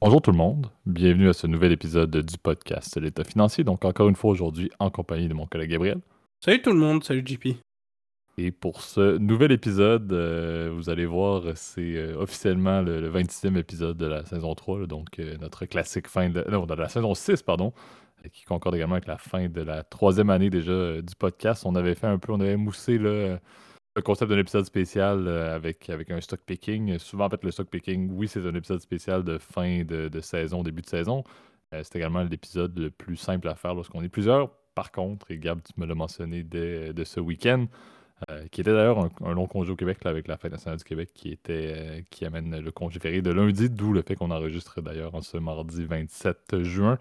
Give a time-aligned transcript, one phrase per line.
[0.00, 3.64] Bonjour tout le monde, bienvenue à ce nouvel épisode du podcast L'État financier.
[3.64, 5.98] Donc encore une fois aujourd'hui en compagnie de mon collègue Gabriel.
[6.38, 7.56] Salut tout le monde, salut JP.
[8.36, 13.96] Et pour ce nouvel épisode, euh, vous allez voir, c'est euh, officiellement le, 26e épisode
[13.96, 17.42] de la saison 3, donc euh, notre classique fin de, non, de la saison 6,
[17.42, 17.72] pardon,
[18.32, 21.64] qui concorde également avec la fin de la troisième année déjà du podcast.
[21.66, 23.00] On avait fait un peu, on avait moussé
[23.98, 26.98] le concept d'un épisode spécial avec, avec un stock picking.
[26.98, 30.62] Souvent, en fait, le stock picking, oui, c'est un épisode spécial de fin de, saison,
[30.62, 31.24] début de saison.
[31.72, 34.50] c'est également l'épisode le plus simple à faire lorsqu'on est plusieurs.
[34.74, 37.66] Par contre, et Gab, tu me l'as mentionné dès de ce week-end,
[38.30, 41.10] euh, qui était d'ailleurs un, long congé au Québec avec la Fête nationale du Québec
[41.14, 44.80] qui, était, euh, qui amène le congé férié de lundi, d'où le fait qu'on enregistre
[44.80, 46.98] d'ailleurs en ce mardi 27 juin.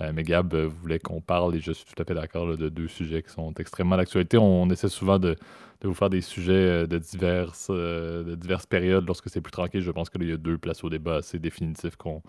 [0.00, 2.88] Euh, mais Gab voulait qu'on parle, et je suis tout à fait d'accord, de deux
[2.88, 4.38] sujets qui sont extrêmement d'actualité.
[4.38, 5.36] On, essaie souvent de,
[5.82, 9.80] vous faire des sujets de diverses, de diverses périodes lorsque c'est plus tranquille.
[9.80, 12.22] Je pense qu'il y a deux places au débat assez définitifs qu'on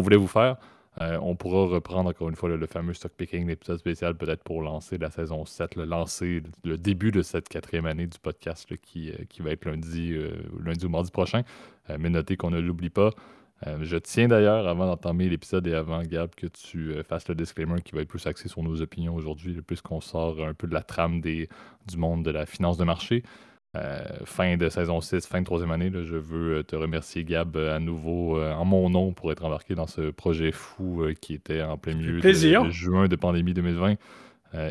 [0.00, 0.56] voulait vous faire.
[1.00, 4.60] Euh, on pourra reprendre encore une fois le, fameux stock picking, l'épisode spécial peut-être pour
[4.60, 9.10] lancer la saison 7, le lancer le début de cette quatrième année du podcast qui,
[9.10, 10.32] euh, qui va être lundi, euh,
[10.62, 11.42] lundi ou mardi prochain.
[11.98, 13.10] mais notez qu'on ne l'oublie pas.
[13.82, 17.92] Je tiens d'ailleurs, avant d'entamer l'épisode et avant, Gab, que tu fasses le disclaimer qui
[17.92, 21.20] va être plus axé sur nos opinions aujourd'hui, puisqu'on sort un peu de la trame
[21.20, 21.48] des,
[21.86, 23.22] du monde de la finance de marché.
[23.76, 27.56] Euh, fin de saison 6, fin de troisième année, je veux euh, te remercier, Gab,
[27.56, 31.62] euh, à nouveau en mon nom pour être embarqué dans ce projet fou qui était
[31.62, 33.94] en plein milieu de, juin de pandémie 2020.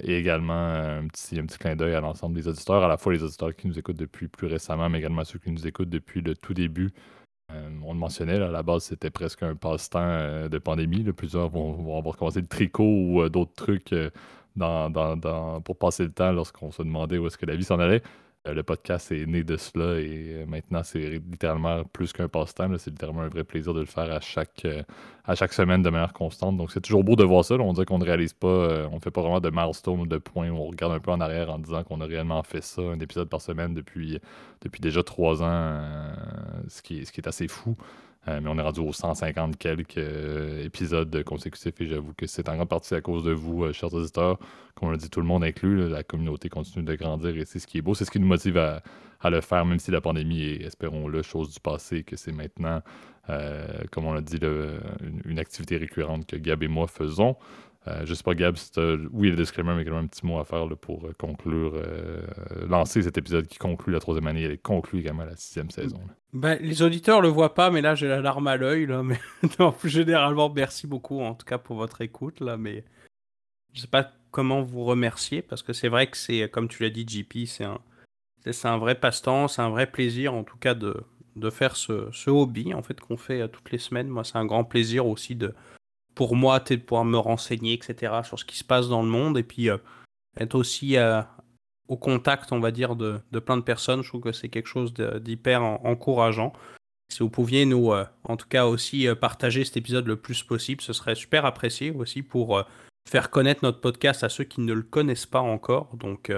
[0.04, 3.14] et également un petit, un petit clin d'œil à l'ensemble des auditeurs, à la fois
[3.14, 6.20] les auditeurs qui nous écoutent depuis plus récemment, mais également ceux qui nous écoutent depuis
[6.20, 6.90] le tout début.
[7.84, 11.04] On le mentionnait, à la base, c'était presque un passe-temps de pandémie.
[11.14, 13.96] Plusieurs vont, avoir commencé le tricot ou d'autres trucs
[15.64, 18.02] pour passer le temps lorsqu'on se demandait où est-ce que la vie s'en allait.
[18.48, 22.70] Euh, le podcast est né de cela et euh, maintenant c'est littéralement plus qu'un passe-temps.
[22.78, 24.82] C'est littéralement un vrai plaisir de le faire à chaque, euh,
[25.26, 26.56] à chaque semaine de manière constante.
[26.56, 27.56] Donc c'est toujours beau de voir ça.
[27.56, 30.18] On dirait qu'on ne réalise pas, on ne fait pas vraiment de milestone ou de
[30.18, 32.82] points où on regarde un peu en arrière en disant qu'on a réellement fait ça,
[32.82, 34.20] un épisode par semaine depuis,
[34.62, 35.82] depuis déjà trois ans,
[36.70, 37.76] ce, qui ce qui est assez fou.
[38.28, 42.50] Euh, mais on est rendu aux 150 quelques euh, épisodes consécutifs et j'avoue que c'est
[42.50, 44.38] en grande partie à cause de vous, euh, chers auditeurs.
[44.76, 47.60] Comme on l'a dit, tout le monde inclus, la communauté continue de grandir et c'est
[47.60, 47.96] ce qui est beau.
[47.96, 48.82] C'est ce qui nous motive à,
[49.30, 52.82] le faire, même si la pandémie est, espérons-le, chose du passé, que c'est maintenant,
[53.92, 54.40] comme on l'a dit,
[55.26, 57.36] une, activité récurrente que Gab et moi faisons.
[57.90, 58.72] Euh, je sais pas, Gab, si
[59.12, 62.22] oui, le disclaimer, mais quand même un petit mot à faire pour euh, conclure, euh,
[62.68, 66.00] lancer cet épisode qui conclut la troisième année et conclut également la sixième saison.
[66.34, 68.88] Ben, les auditeurs le voient pas, mais là, j'ai la larme à l'œil.
[69.04, 69.20] Mais
[69.80, 72.40] plus généralement, merci beaucoup, en tout cas, pour votre écoute.
[72.42, 72.84] Là, mais
[73.74, 76.92] je sais pas comment vous remercier, parce que c'est vrai que c'est, comme tu l'as
[76.92, 77.80] dit, JP, c'est un,
[78.52, 80.96] c'est un vrai passe-temps, c'est un vrai plaisir, en tout cas, de,
[81.36, 84.10] de faire ce, ce hobby, en fait, qu'on fait toutes les semaines.
[84.10, 85.56] Moi, c'est un grand plaisir aussi de
[86.20, 89.38] pour moi, de pouvoir me renseigner, etc., sur ce qui se passe dans le monde,
[89.38, 89.78] et puis euh,
[90.38, 91.22] être aussi euh,
[91.88, 94.04] au contact, on va dire, de, plein de personnes.
[94.04, 96.52] Je trouve que c'est quelque chose d'hyper encourageant.
[97.10, 100.82] Si vous pouviez nous, euh, en tout cas, aussi partager cet épisode le plus possible,
[100.82, 102.66] ce serait super apprécié aussi pour
[103.10, 105.96] faire connaître notre podcast à ceux qui ne le connaissent pas encore.
[105.96, 106.34] Donc,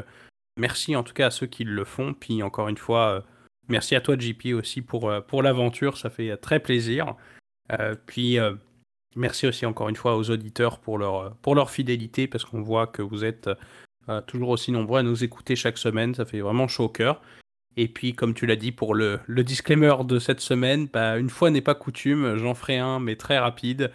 [0.57, 2.13] merci en tout cas à ceux qui le font.
[2.13, 3.25] Puis, encore une fois,
[3.67, 5.97] merci à toi, JP, aussi pour, pour l'aventure.
[5.97, 7.15] Ça fait très plaisir.
[8.05, 8.37] puis,
[9.15, 12.87] Merci aussi encore une fois aux auditeurs pour leur, pour leur fidélité, parce qu'on voit
[12.87, 13.49] que vous êtes
[14.09, 17.21] euh, toujours aussi nombreux à nous écouter chaque semaine, ça fait vraiment chaud au cœur.
[17.77, 21.29] Et puis, comme tu l'as dit pour le, le, disclaimer de cette semaine, bah, une
[21.29, 23.91] fois n'est pas coutume, j'en ferai un, mais très rapide.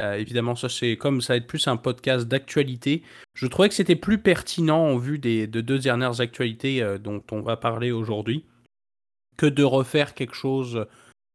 [0.00, 3.02] Euh, évidemment, ça c'est comme ça va être plus un podcast d'actualité.
[3.34, 7.22] Je trouvais que c'était plus pertinent en vue des de deux dernières actualités euh, dont
[7.30, 8.46] on va parler aujourd'hui
[9.36, 10.86] que de refaire quelque chose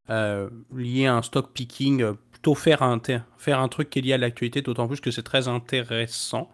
[0.08, 2.14] lié à un stock picking
[2.54, 3.02] faire un,
[3.38, 6.52] faire un truc qui est lié à l'actualité, d'autant plus que c'est très intéressant.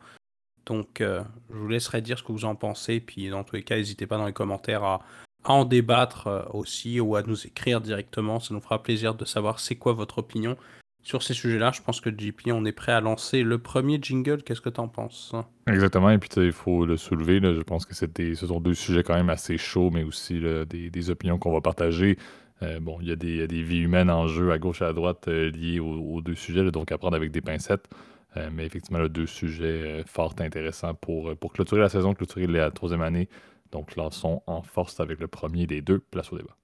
[0.65, 2.99] Donc, euh, je vous laisserai dire ce que vous en pensez.
[2.99, 5.01] Puis, dans tous les cas, n'hésitez pas dans les commentaires à,
[5.43, 8.39] en débattre euh, aussi ou à nous écrire directement.
[8.39, 10.55] Ça nous fera plaisir de savoir c'est quoi votre opinion
[11.03, 11.71] sur ces sujets-là.
[11.73, 14.43] Je pense que JP, on est prêt à lancer le premier jingle.
[14.43, 15.33] Qu'est-ce que tu en penses?
[15.67, 16.11] Exactement.
[16.11, 17.39] Et puis, il faut le soulever.
[17.41, 20.39] Je pense que des, ce sont deux sujets quand même assez chauds, mais aussi
[20.69, 22.17] des, des, opinions qu'on va partager.
[22.63, 25.27] Euh, bon, il y, a des, vies humaines en jeu à gauche et à droite
[25.27, 27.89] euh, liées aux, deux sujets, donc à prendre avec des pincettes.
[28.37, 32.71] Euh, mais effectivement, là, deux sujets fort intéressants pour, pour clôturer la saison, clôturer la
[32.71, 33.29] troisième année.
[33.71, 35.99] Donc, lançons en force avec le premier des deux.
[35.99, 36.55] Place au débat.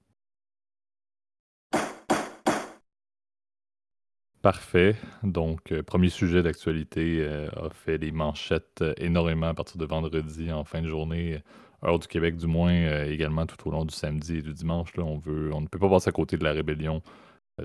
[4.41, 4.95] Parfait.
[5.23, 10.81] Donc, premier sujet d'actualité a fait des manchettes énormément à partir de vendredi en fin
[10.81, 11.41] de journée
[11.87, 14.91] heure du Québec du moins, euh, également tout au long du samedi et du dimanche.
[14.97, 15.21] On,
[15.61, 17.01] ne peut pas passer à côté de la rébellion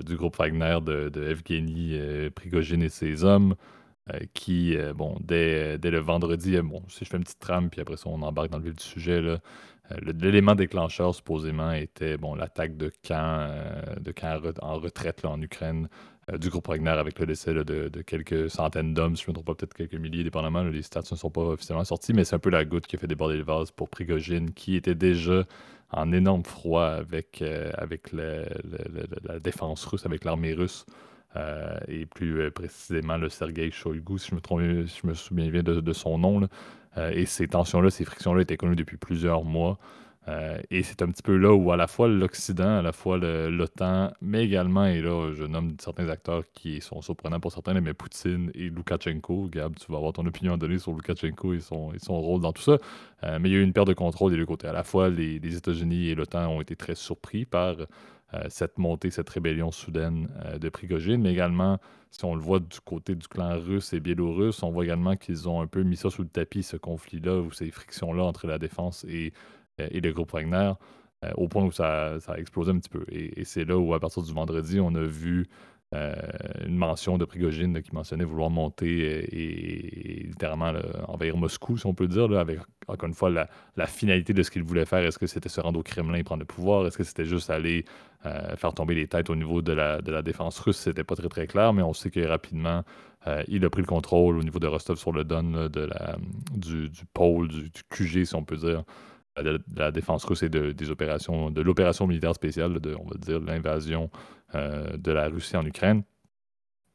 [0.03, 1.99] du groupe Wagner de, Evgeny
[2.31, 3.55] Prigogine et ses hommes.
[4.33, 8.09] qui, bon, dès, le vendredi, bon, si je fais une petite trame, puis après ça,
[8.09, 9.21] on embarque dans le vif du sujet,
[10.01, 13.47] l'élément déclencheur, supposément, était bon, l'attaque de camps,
[13.99, 17.89] de camp en retraite là, en Ukraine euh, du groupe Wagner avec le décès de,
[18.01, 20.63] quelques centaines d'hommes, si je ne me trompe pas, peut-être quelques milliers, dépendamment.
[20.63, 22.99] les stats ne sont pas officiellement sortis, mais c'est un peu la goutte qui a
[22.99, 25.43] fait déborder le vase pour Prigogine, qui était déjà
[25.91, 30.85] en énorme froid avec, euh, avec la défense russe, avec l'armée russe.
[31.35, 35.49] Euh, et plus précisément le Sergei Shoigu, si je me, trompe, si je me souviens
[35.49, 36.47] bien de, son nom.
[36.97, 39.77] et ces tensions-là, ces frictions-là étaient connues depuis plusieurs mois.
[40.29, 43.17] Euh, et c'est un petit peu là où à la fois l'Occident, à la fois
[43.17, 47.93] l'OTAN, mais également, et là je nomme certains acteurs qui sont surprenants pour certains, mais
[47.93, 49.49] Poutine et Loukachenko.
[49.49, 52.41] Gab, tu vas avoir ton opinion à donner sur Loukachenko et son, et son rôle
[52.41, 52.77] dans tout ça.
[53.23, 54.67] Euh, mais il y a eu une perte de contrôle des deux côtés.
[54.67, 57.75] À la fois, les, États-Unis et l'OTAN ont été très surpris par
[58.33, 60.29] euh, cette montée, cette rébellion soudaine
[60.59, 61.79] de Prigogine, mais également,
[62.11, 65.49] si on le voit du côté du clan russe et biélorusse, on voit également qu'ils
[65.49, 68.57] ont un peu mis ça sous le tapis, ce conflit-là, ou ces frictions-là entre la
[68.57, 69.33] défense et
[69.77, 70.73] et le groupe Wagner,
[71.23, 73.05] euh, au point où ça, a explosé un petit peu.
[73.09, 75.47] Et, c'est là où, à partir du vendredi, on a vu
[75.93, 76.15] euh,
[76.65, 80.73] une mention de Prigogine qui mentionnait vouloir monter et, littéralement
[81.07, 84.63] envahir Moscou, si on peut dire, avec encore une fois la, finalité de ce qu'il
[84.63, 84.99] voulait faire.
[84.99, 86.85] Est-ce que c'était se rendre au Kremlin et prendre le pouvoir?
[86.87, 87.85] Est-ce que c'était juste aller
[88.55, 90.77] faire tomber les têtes au niveau de la, de la défense russe?
[90.77, 92.83] C'était pas très très clair, mais on sait que rapidement,
[93.47, 96.17] il a pris le contrôle au niveau de Rostov-sur-le-Don, de la,
[96.53, 98.83] du, pôle, du, QG, si on peut dire
[99.41, 103.17] de, la défense russe et de, des opérations, de l'opération militaire spéciale, de, on va
[103.17, 104.09] dire l'invasion
[104.55, 106.03] euh, de la Russie en Ukraine.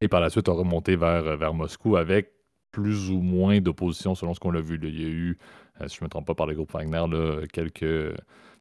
[0.00, 2.32] Et par la suite, a remonté vers, vers Moscou avec
[2.70, 4.78] plus ou moins d'opposition selon ce qu'on a vu.
[4.82, 5.38] Il y a eu,
[5.80, 7.04] euh, si je ne me trompe pas par le groupe Wagner,
[7.52, 8.14] quelques,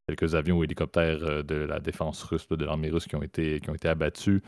[0.07, 3.59] quelques avions ou hélicoptères euh, de la défense russe, de l'armée russe qui ont été,
[3.59, 4.41] qui ont été abattus.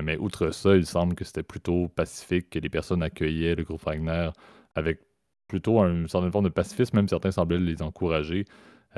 [0.00, 3.82] mais outre ça, il semble que c'était plutôt pacifique, que les personnes accueillaient le groupe
[3.84, 4.30] Wagner
[4.76, 5.00] avec
[5.48, 8.44] plutôt une certaine forme de pacifisme, même certains semblaient les encourager.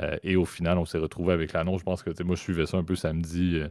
[0.01, 1.79] Euh, et au final, on s'est retrouvé avec l'annonce.
[1.79, 3.67] Je pense que moi, je suivais ça un peu samedi euh,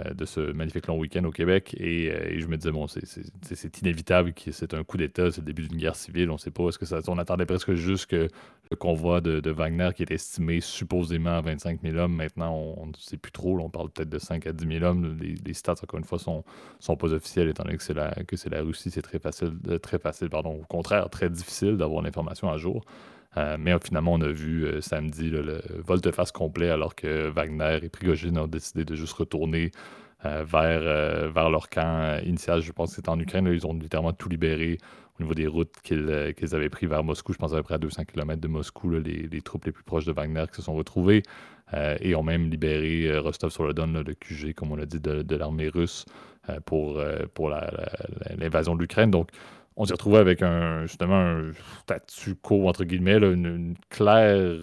[0.00, 1.74] euh, de ce magnifique long week-end au Québec.
[1.78, 5.78] Et, je me disais, bon, c'est inévitable c'est un coup d'État, c'est le début d'une
[5.78, 6.30] guerre civile.
[6.30, 6.68] On ne sait pas.
[6.68, 7.00] Est-ce que ça.
[7.08, 8.28] On attendait presque juste que
[8.70, 12.92] le convoi de, Wagner, qui est estimé supposément à 25 000 hommes, maintenant, on ne
[12.98, 13.58] sait plus trop.
[13.60, 15.18] on parle peut-être de 5 à 10 000 hommes.
[15.20, 16.42] Les, stats, encore une fois, sont,
[16.78, 18.14] sont pas officiels, étant donné que c'est la,
[18.50, 18.90] la Russie.
[18.90, 19.52] C'est très facile,
[19.82, 20.60] très facile, pardon.
[20.60, 22.84] Au contraire, très difficile d'avoir l'information à jour.
[23.36, 27.88] Euh, mais finalement, on a vu euh, samedi le volte-face complet alors que Wagner et
[27.88, 29.72] Prigogine ont décidé de juste retourner
[30.24, 32.60] euh, vers, vers leur camp initial.
[32.62, 33.46] Je pense que c'était en Ukraine.
[33.52, 34.78] ils ont littéralement tout libéré
[35.18, 37.32] au niveau des routes qu'ils avaient pris vers Moscou.
[37.32, 40.06] Je pense à peu près à 200 km de Moscou, les, troupes les plus proches
[40.06, 41.22] de Wagner qui se sont retrouvées
[42.00, 46.04] et ont même libéré Rostov-sur-le-Don, le QG, comme on l'a dit, de, l'armée russe
[46.66, 47.02] pour,
[47.32, 49.10] pour l'invasion de l'Ukraine.
[49.10, 49.30] Donc,
[49.76, 51.52] on s'est retrouvé avec un, justement un
[51.82, 54.56] statu quo, entre guillemets, une, claire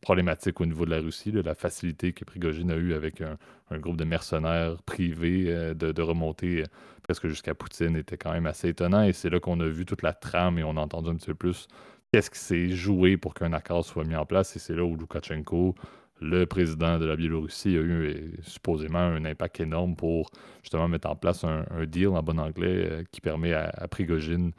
[0.00, 3.36] problématique au niveau de la Russie, la facilité que Prigogine a eue avec un,
[3.78, 6.66] groupe de mercenaires privés euh, de, remonter euh,
[7.02, 9.02] presque jusqu'à Poutine était quand même assez étonnant.
[9.02, 11.28] Et c'est là qu'on a vu toute la trame et on a entendu un petit
[11.28, 11.68] peu plus
[12.12, 14.54] qu'est-ce qui s'est joué pour qu'un accord soit mis en place.
[14.56, 15.74] Et c'est là où Loukachenko
[16.22, 20.30] le président de la Biélorussie a eu euh, supposément un impact énorme pour
[20.62, 24.52] justement mettre en place un, deal en bon anglais euh, qui permet à, Prigogine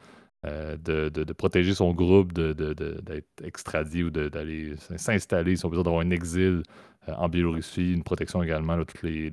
[0.44, 6.10] euh, de, protéger son groupe, d'être extradé ou d'aller s'installer, si on dire, d'avoir un
[6.10, 6.62] exil
[7.06, 8.76] en Biélorussie, une protection également.
[8.84, 9.32] toutes les,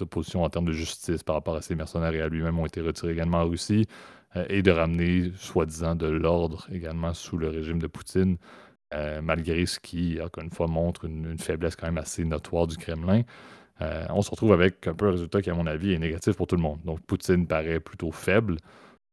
[0.00, 2.80] oppositions en termes de justice par rapport à ses mercenaires et à lui-même ont été
[2.80, 3.86] retirées également en Russie
[4.48, 8.38] et de ramener, soi-disant, de l'ordre également sous le régime de Poutine.
[8.92, 12.76] Euh, malgré ce qui, encore une fois, montre une, faiblesse quand même assez notoire du
[12.76, 13.22] Kremlin.
[13.80, 16.36] Euh, on se retrouve avec un peu un résultat qui, à mon avis, est négatif
[16.36, 16.80] pour tout le monde.
[16.84, 18.56] Donc, Poutine paraît plutôt faible.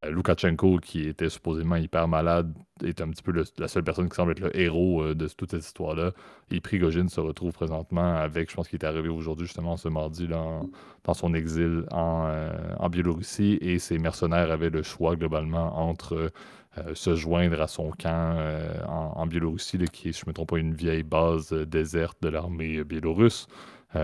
[0.04, 4.16] Euh, Loukachenko, qui était supposément hyper malade, est un petit peu la seule personne qui
[4.16, 6.12] semble être le héros de toute cette histoire-là.
[6.52, 10.28] Et Prigogine se retrouve présentement avec, je pense qu'il est arrivé aujourd'hui, justement, ce mardi,
[10.28, 10.70] dans
[11.14, 12.30] son exil en,
[12.78, 13.58] en, Biélorussie.
[13.62, 16.30] Et ses mercenaires avaient le choix, globalement, entre euh,
[16.94, 20.58] se joindre à son camp euh, en, Biélorussie, qui est, je ne me trompe pas,
[20.58, 23.48] une vieille base euh, déserte de l'armée biélorusse,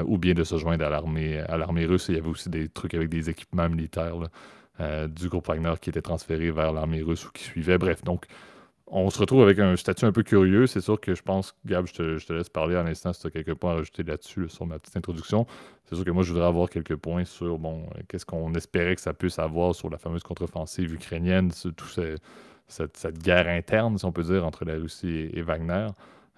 [0.05, 2.07] ou bien de se joindre à l'armée, à l'armée russe.
[2.09, 4.15] il y avait aussi des trucs avec des équipements militaires
[5.07, 7.77] du groupe Wagner qui étaient transférés vers l'armée russe ou qui suivaient.
[7.77, 8.25] Bref, donc
[8.87, 10.67] on se retrouve avec un statut un peu curieux.
[10.67, 13.31] C'est sûr que je pense, Gab, je te, laisse parler en instant si tu as
[13.31, 15.47] quelques points à rajouter là-dessus, sur ma petite introduction.
[15.85, 19.01] C'est sûr que moi, je voudrais avoir quelques points sur, bon, qu'est-ce qu'on espérait que
[19.01, 22.15] ça puisse avoir sur la fameuse contre-offensive ukrainienne, tout ces,
[22.67, 25.87] cette, guerre interne, si on peut dire, entre la Russie et, Wagner.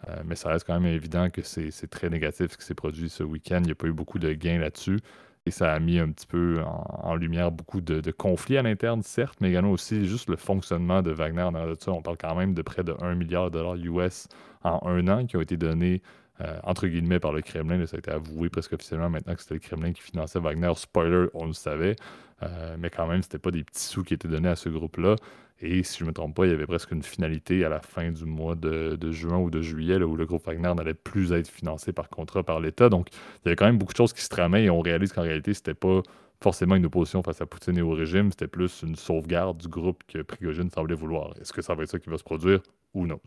[0.08, 3.10] Euh, mais ça reste quand même évident que c'est très négatif ce qui s'est produit
[3.10, 3.60] ce week-end.
[3.62, 5.00] Il n'y a pas eu beaucoup de gains là-dessus.
[5.48, 9.38] Et ça a mis un petit peu en, lumière beaucoup de, conflits à l'interne, certes,
[9.40, 11.92] mais également aussi juste le fonctionnement de Wagner dans ça.
[11.92, 14.28] On parle quand même de près de 1 milliard de dollars US
[14.66, 16.02] en un an qui ont été donnés,
[16.42, 17.86] euh, entre guillemets, par le Kremlin.
[17.86, 20.72] ça a été avoué presque officiellement maintenant que c'était le Kremlin qui finançait Wagner.
[20.76, 21.96] Spoiler, on le savait.
[22.44, 25.16] Euh, mais quand même, c'était pas des petits sous qui étaient donnés à ce groupe-là.
[25.60, 27.82] Et si je ne me trompe pas, il y avait presque une finalité à la
[27.82, 31.48] fin du mois de, juin ou de juillet où le groupe Wagner n'allait plus être
[31.48, 32.90] financé par contrat par l'État.
[32.90, 35.14] Donc, il y avait quand même beaucoup de choses qui se tramaient et on réalise
[35.14, 36.04] qu'en réalité, c'était pas
[36.42, 40.04] forcément une opposition face à Poutine et au régime, c'était plus une sauvegarde du groupe
[40.08, 41.34] que Prigogine semblait vouloir.
[41.42, 42.62] Est-ce que ça va être ça qui va se produire
[42.94, 43.20] ou non?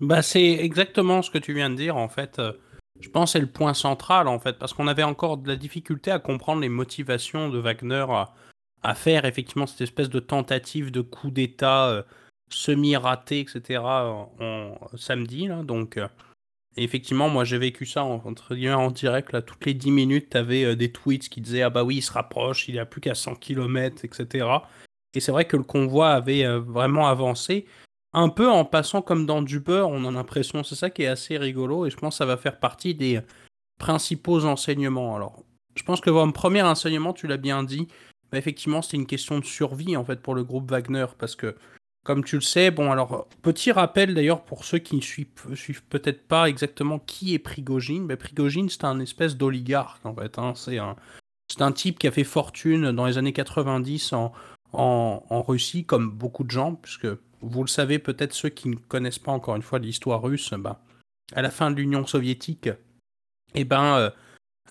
[0.00, 2.38] Bah, c'est exactement ce que tu viens de dire, en fait.
[2.38, 2.52] Euh,
[3.00, 5.56] je pense que c'est le point central, en fait, parce qu'on avait encore de la
[5.56, 8.06] difficulté à comprendre les motivations de Wagner
[8.82, 12.02] à, faire effectivement cette espèce de tentative de coup d'État euh,
[12.50, 13.80] semi-raté, etc.
[13.84, 15.48] En, samedi.
[15.48, 16.08] Là, donc, euh,
[16.78, 19.32] effectivement, moi j'ai vécu ça en, direct.
[19.32, 22.02] Là, toutes les 10 minutes, tu avais des tweets qui disaient Ah bah oui, il
[22.02, 24.46] se rapproche, il a plus qu'à 100 km, etc.
[25.12, 27.66] Et c'est vrai que le convoi avait vraiment avancé.
[28.12, 31.06] Un peu en passant comme dans du beurre, on a l'impression, c'est ça qui est
[31.06, 33.20] assez rigolo, et je pense que ça va faire partie des
[33.78, 35.14] principaux enseignements.
[35.14, 35.44] Alors,
[35.76, 37.86] je pense que mon premier enseignement, tu l'as bien dit,
[38.30, 41.56] bah, effectivement, c'était une question de survie en fait pour le groupe Wagner parce que,
[42.04, 46.26] comme tu le sais, bon alors petit rappel d'ailleurs pour ceux qui ne suivent, peut-être
[46.26, 48.06] pas exactement qui est Prigogine.
[48.06, 50.38] Bah, Prigogine, c'est un espèce d'oligarque en fait.
[50.38, 50.54] Hein.
[50.56, 50.96] C'est un,
[51.48, 54.32] c'est un type qui a fait fortune dans les années 90 en,
[54.72, 57.08] en, en, Russie, comme beaucoup de gens, puisque
[57.42, 60.82] vous le savez peut-être ceux qui ne connaissent pas encore une fois l'histoire russe, bah,
[61.34, 62.68] à la fin de l'Union soviétique,
[63.54, 64.10] eh ben euh,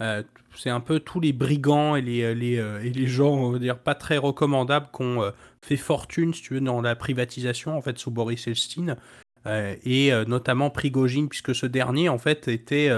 [0.02, 0.24] euh,
[0.56, 5.32] c'est un peu tous les brigands et les, euh, gens, on pas très recommandables qu'on
[5.66, 8.96] fait fortune, si tu veux, dans la privatisation, en fait, sous Boris Elstine.
[9.46, 12.90] et notamment Prigogine, puisque ce dernier, en fait, était,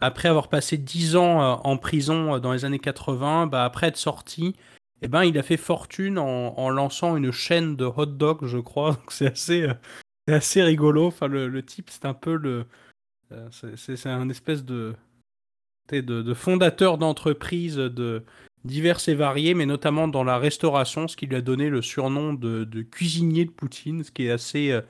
[0.00, 4.54] après avoir passé 10 ans en prison dans les années 80, bah, après être sorti,
[5.02, 8.98] eh ben, il a fait fortune en, lançant une chaîne de hot dogs, je crois.
[9.08, 9.68] C'est
[10.28, 11.12] assez, rigolo.
[11.22, 12.66] Le, type, c'est un peu le.
[13.50, 14.94] C'est un espèce de,
[15.90, 18.24] de, fondateurs d'entreprises de
[18.64, 22.34] diverses et variées, mais notamment dans la restauration, ce qui lui a donné le surnom
[22.34, 24.82] de, de cuisinier de Poutine, ce qui est assez, euh,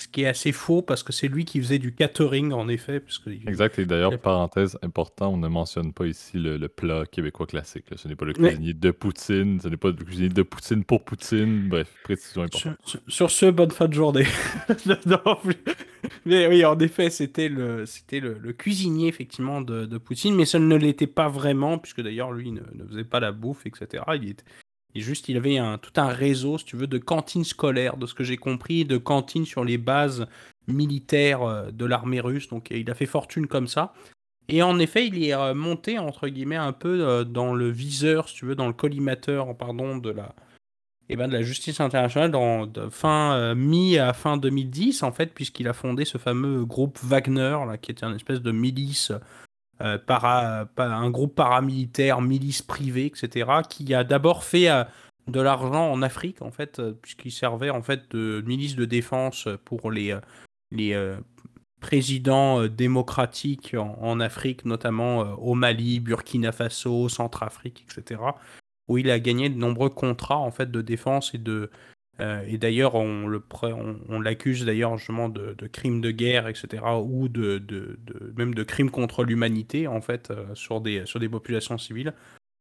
[0.00, 3.00] ce qui est assez faux parce que c'est lui qui faisait du catering en effet.
[3.00, 7.84] Puisque exact, et d'ailleurs, parenthèse important, on ne mentionne pas ici le, plat québécois classique.
[7.94, 11.04] Ce n'est pas le cuisinier de Poutine, ce n'est pas le cuisinier de Poutine pour
[11.04, 11.68] Poutine.
[11.68, 12.78] Bref, précision importante.
[13.08, 14.26] Sur, ce, bonne fin de journée.
[16.24, 20.76] mais oui, en effet, c'était le, c'était le, cuisinier effectivement de, Poutine, mais ça ne
[20.76, 24.02] l'était pas vraiment, puisque d'ailleurs lui ne, ne, faisait pas la bouffe, etc.
[24.14, 24.44] Il était,
[24.94, 28.06] et juste, il avait un, tout un réseau, si tu veux, de cantines scolaires, de
[28.06, 30.26] ce que j'ai compris, de cantines sur les bases
[30.66, 32.48] militaires euh, de l'armée russe.
[32.48, 33.92] Donc, il a fait fortune comme ça.
[34.48, 38.28] Et en effet, il est euh, monté, entre guillemets, un peu euh, dans le viseur,
[38.28, 40.34] si tu veux, dans le collimateur, pardon, de la,
[41.08, 42.32] eh ben, de la justice internationale
[42.72, 47.58] de fin mi à fin 2010, en fait, puisqu'il a fondé ce fameux groupe Wagner,
[47.64, 49.12] là, qui était une espèce de milice
[49.82, 54.84] euh, para, un groupe paramilitaire, milice privée, etc., qui a d'abord fait euh,
[55.26, 59.48] de l'argent en Afrique, en fait, euh, puisqu'il servait en fait de milice de défense
[59.64, 60.14] pour les,
[60.70, 61.16] les
[61.80, 68.20] présidents démocratiques en, Afrique, notamment au Mali, Burkina Faso, Centrafrique, etc.,
[68.88, 71.70] où il a gagné de nombreux contrats en fait de défense et de
[72.20, 73.28] euh, et d'ailleurs, on,
[74.20, 77.98] l'accuse d'ailleurs justement de, crimes de guerre, etc., ou de, de,
[78.36, 82.14] même de crimes contre l'humanité, en fait, euh, sur, des, sur des populations civiles.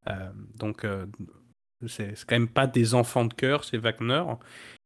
[0.10, 0.86] Euh, donc,
[1.86, 4.24] c'est, c'est quand même pas des enfants de cœur, c'est Wagner.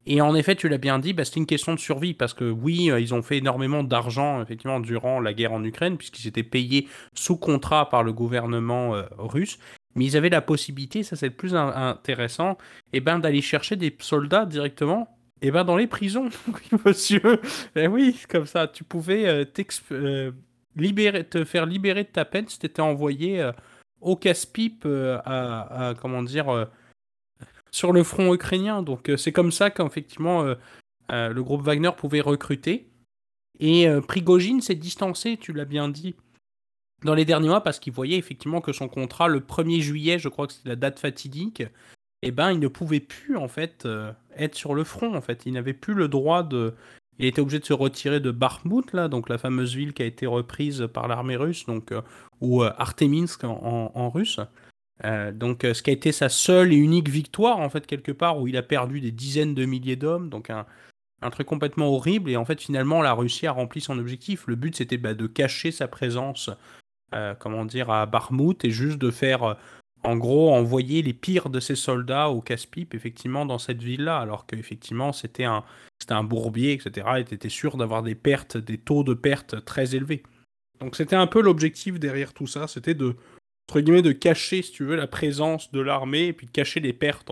[0.05, 2.49] Et en effet, tu l'as bien dit, bah, c'est une question de survie, parce que
[2.49, 6.87] oui, ils ont fait énormément d'argent, effectivement, durant la guerre en Ukraine, puisqu'ils étaient payés
[7.13, 9.59] sous contrat par le gouvernement russe,
[9.95, 12.53] mais ils avaient la possibilité, ça c'est le plus intéressant,
[12.93, 16.29] et eh ben, d'aller chercher des soldats directement et eh ben, dans les prisons,
[16.85, 17.41] monsieur.
[17.75, 19.43] Eh oui, comme ça, tu pouvais euh,
[19.91, 20.31] euh,
[20.77, 23.51] libérer, te faire libérer de ta peine si tu étais envoyé euh,
[23.99, 24.87] au casse-pipe
[25.25, 26.69] à, comment dire,
[27.71, 28.83] sur le front ukrainien.
[28.83, 30.43] Donc c'est comme ça qu'effectivement
[31.09, 32.89] le groupe Wagner pouvait recruter.
[33.59, 36.15] Et Prigogine s'est distancé, tu l'as bien dit,
[37.03, 40.29] dans les derniers mois parce qu'il voyait effectivement que son contrat, le 1er juillet, je
[40.29, 41.63] crois que c'est la date fatidique,
[42.21, 45.13] eh ben, il ne pouvait plus en fait euh, être sur le front.
[45.15, 46.73] En fait, il n'avait plus le droit de.
[47.19, 50.05] Il était obligé de se retirer de Bakhmut, là, donc la fameuse ville qui a
[50.05, 52.01] été reprise par l'armée russe, donc euh,
[52.41, 54.39] ou euh, Arteminsk en, russe.
[55.33, 58.47] donc, ce qui a été sa seule et unique victoire, en fait, quelque part, où
[58.47, 60.65] il a perdu des dizaines de milliers d'hommes, donc un,
[61.23, 62.29] un truc complètement horrible.
[62.29, 64.45] Et en fait, finalement, la Russie a rempli son objectif.
[64.47, 66.49] Le but, c'était bah, de cacher sa présence
[67.13, 69.53] euh, comment dire, à Barmouth et juste de faire, euh,
[70.03, 74.45] en gros, envoyer les pires de ses soldats au casse-pipe, effectivement, dans cette ville-là, alors
[74.45, 75.63] qu'effectivement, c'était un,
[76.09, 80.23] un bourbier, etc., et était sûr d'avoir des pertes, des taux de pertes très élevés.
[80.79, 83.15] Donc c'était un peu l'objectif derrière tout ça, c'était de,
[83.69, 86.79] entre guillemets, de cacher, si tu veux, la présence de l'armée, et puis de cacher
[86.79, 87.31] les pertes,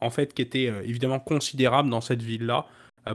[0.00, 2.66] en, fait, qui étaient euh, évidemment considérables dans cette ville-là,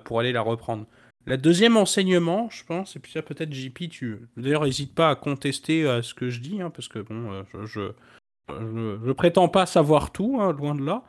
[0.04, 0.86] pour aller la reprendre.
[1.30, 5.16] La deuxième enseignement, je pense, et puis ça peut-être JP, tu d'ailleurs n'hésite pas à
[5.16, 7.92] contester euh, ce que je dis, hein, parce que bon, je,
[8.50, 11.04] je, prétends pas savoir tout, hein, loin de là.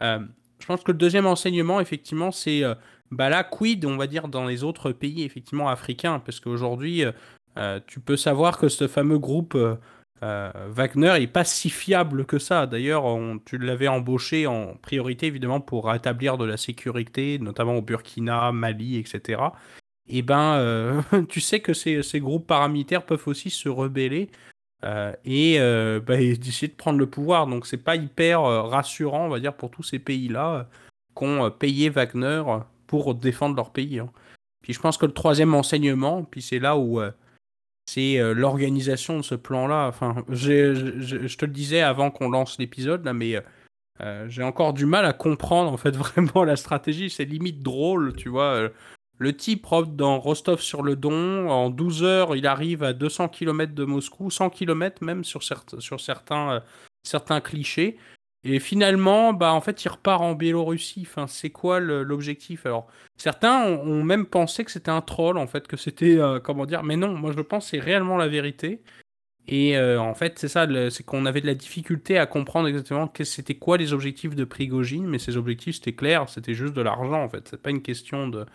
[0.00, 2.62] je pense que le deuxième enseignement, effectivement, c'est
[3.10, 7.04] bah là, quid, on va dire, dans les autres pays, effectivement, africains, parce qu'aujourd'hui,
[7.86, 9.58] tu peux savoir que ce fameux groupe
[10.22, 12.66] euh, Wagner est pas si fiable que ça.
[12.66, 13.04] D'ailleurs,
[13.44, 18.96] tu l'avais embauché en priorité évidemment pour rétablir de la sécurité, notamment au Burkina, Mali,
[18.96, 19.42] etc.
[20.06, 24.30] Et eh ben, euh, tu sais que ces, groupes paramilitaires peuvent aussi se rebeller
[24.84, 25.58] euh, et
[26.00, 27.46] bah, essayer de prendre le pouvoir.
[27.46, 30.68] Donc, c'est pas hyper rassurant, on va dire, pour tous ces pays-là
[31.14, 32.42] qu'on payé Wagner
[32.86, 33.98] pour défendre leur pays.
[33.98, 34.10] Hein.
[34.62, 37.00] Puis je pense que le troisième enseignement, puis c'est là où
[37.86, 39.88] c'est euh, l'organisation de ce plan-là.
[39.88, 43.40] Enfin, je te le disais avant qu'on lance l'épisode, mais euh,
[44.00, 47.10] euh, j'ai encore du mal à comprendre en fait vraiment la stratégie.
[47.10, 48.70] C'est limite drôle, tu vois.
[49.18, 53.72] Le type dans Rostov sur le Don, en 12 heures, il arrive à 200 km
[53.72, 56.62] de Moscou, 100 km même sur, sur certains,
[57.04, 57.96] certains clichés.
[58.44, 61.06] Et finalement, bah, en fait, il repart en Biélorussie.
[61.06, 62.66] Enfin, c'est quoi l'objectif?
[62.66, 62.86] Alors,
[63.16, 66.82] certains ont, même pensé que c'était un troll, en fait, que c'était, euh, comment dire,
[66.82, 68.82] mais non, moi je pense que c'est réellement la vérité.
[69.46, 73.10] Et euh, en fait, c'est ça, c'est qu'on avait de la difficulté à comprendre exactement
[73.22, 77.22] c'était quoi les objectifs de Prigogine, mais ces objectifs, c'était clair, c'était juste de l'argent,
[77.22, 77.48] en fait.
[77.48, 78.46] C'est pas une question de,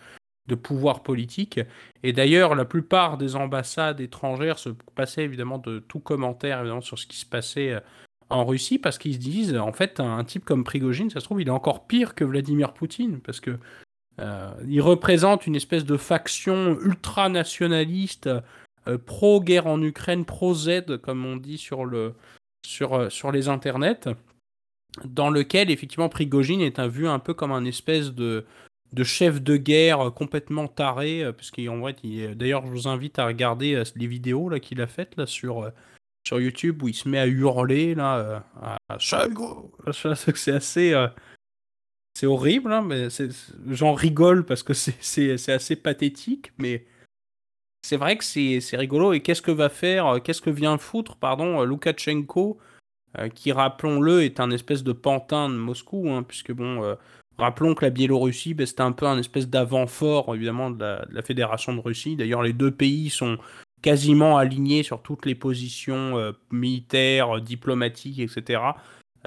[0.48, 1.60] de pouvoir politique.
[2.02, 7.06] Et d'ailleurs, la plupart des ambassades étrangères se passaient évidemment de tout commentaire sur ce
[7.06, 7.80] qui se passait euh,
[8.30, 11.42] en Russie parce qu'ils se disent, en fait, un, type comme Prigogine, ça se trouve,
[11.42, 13.58] il est encore pire que Vladimir Poutine parce que
[14.20, 18.30] euh, il représente une espèce de faction ultra-nationaliste,
[18.86, 22.14] euh, pro-guerre en Ukraine, pro-Z, comme on dit sur, le,
[22.64, 24.08] sur, euh, sur les internets,
[25.04, 28.44] dans lequel, effectivement, Prigogine est un, vu un peu comme un espèce de,
[28.92, 31.94] de chef de guerre complètement taré, parce qu'en vrai,
[32.34, 35.70] d'ailleurs, je vous invite à regarder les vidéos qu'il a faites là, sur
[36.26, 38.40] sur YouTube où il se met à hurler là euh,
[38.88, 40.92] à C'est assez.
[40.92, 41.08] Euh,
[42.14, 43.08] c'est horrible, hein, mais
[43.68, 46.84] j'en rigole parce que c'est assez pathétique, mais
[47.82, 49.12] c'est vrai que c'est rigolo.
[49.12, 52.58] Et qu'est-ce que va faire, euh, qu'est-ce que vient foutre, pardon, Loukachenko,
[53.34, 56.96] qui, rappelons-le, est un espèce de pantin de Moscou, hein, puisque bon,
[57.38, 61.74] rappelons que la Biélorussie, ben, c'était un peu un espèce d'avant-fort, évidemment, de la, Fédération
[61.74, 62.16] de Russie.
[62.16, 63.38] D'ailleurs, les deux pays sont
[63.82, 68.62] quasiment aligné sur toutes les positions euh, militaires, diplomatiques, etc.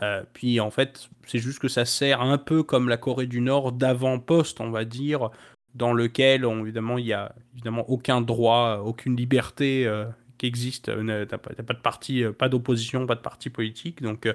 [0.01, 3.41] Euh, puis en fait, c'est juste que ça sert un peu comme la Corée du
[3.41, 5.29] Nord d'avant-poste, on va dire,
[5.75, 10.05] dans lequel évidemment il n'y a évidemment aucun droit, aucune liberté euh,
[10.37, 10.89] qui existe.
[10.89, 14.01] N'y a, pas de parti, pas d'opposition, pas de parti politique.
[14.01, 14.27] Donc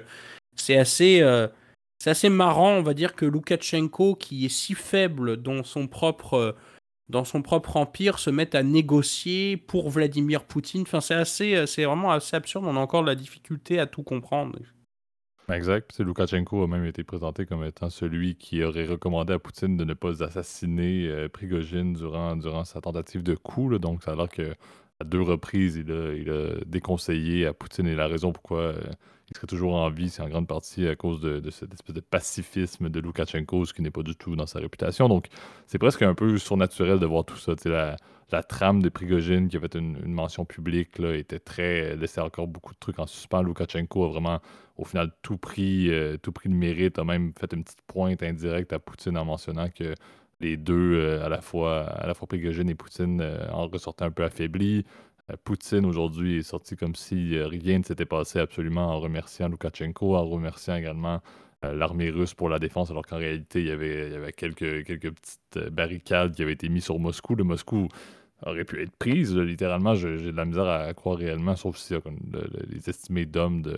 [0.55, 1.21] c'est assez,
[2.05, 6.55] assez marrant, on va dire, que Loukachenko, qui est si faible dans son propre
[7.09, 10.83] dans son propre empire, se mettent à négocier pour Vladimir Poutine.
[10.83, 12.65] Enfin, c'est assez, euh, c'est vraiment assez absurde.
[12.67, 14.57] On a encore de la difficulté à tout comprendre.
[15.51, 15.91] Exact.
[15.93, 19.83] Puis Loukachenko a même été présenté comme étant celui qui aurait recommandé à Poutine de
[19.83, 23.75] ne pas assassiner euh, Prigogine durant, durant sa tentative de coup.
[23.79, 24.53] Donc, ça a l'air que
[24.99, 28.81] à deux reprises, il a, il a déconseillé à Poutine et la raison pourquoi euh,
[29.29, 32.01] il serait toujours en vie, c'est en grande partie à cause de, cette espèce de
[32.01, 35.07] pacifisme de Loukachenko, ce qui n'est pas du tout dans sa réputation.
[35.07, 35.27] Donc,
[35.67, 37.53] c'est presque un peu surnaturel de voir tout ça.
[38.31, 41.95] La, trame de Prigogine, qui avait une, une mention publique, là, était très.
[41.95, 43.41] laissait encore beaucoup de trucs en suspens.
[43.41, 44.39] Loukachenko a vraiment,
[44.77, 48.21] au final, tout pris, euh, tout pris de mérite, a même fait une petite pointe
[48.23, 49.95] indirecte à Poutine en mentionnant que
[50.39, 54.05] les deux, euh, à la fois à la fois Prigogine et Poutine, euh, en ressortaient
[54.05, 54.85] un peu affaiblis.
[55.29, 60.15] Euh, Poutine aujourd'hui est sorti comme si rien ne s'était passé absolument en remerciant Loukachenko,
[60.15, 61.21] en remerciant également
[61.61, 65.11] l'armée russe pour la défense, alors qu'en réalité, il y avait, y avait quelques, quelques
[65.11, 67.35] petites barricades qui avaient été mises sur Moscou.
[67.35, 67.89] Le Moscou
[68.45, 69.93] aurait pu être prise, littéralement.
[69.93, 71.93] J'ai de la misère à, croire réellement, sauf si
[72.69, 73.77] les estimés d'hommes de,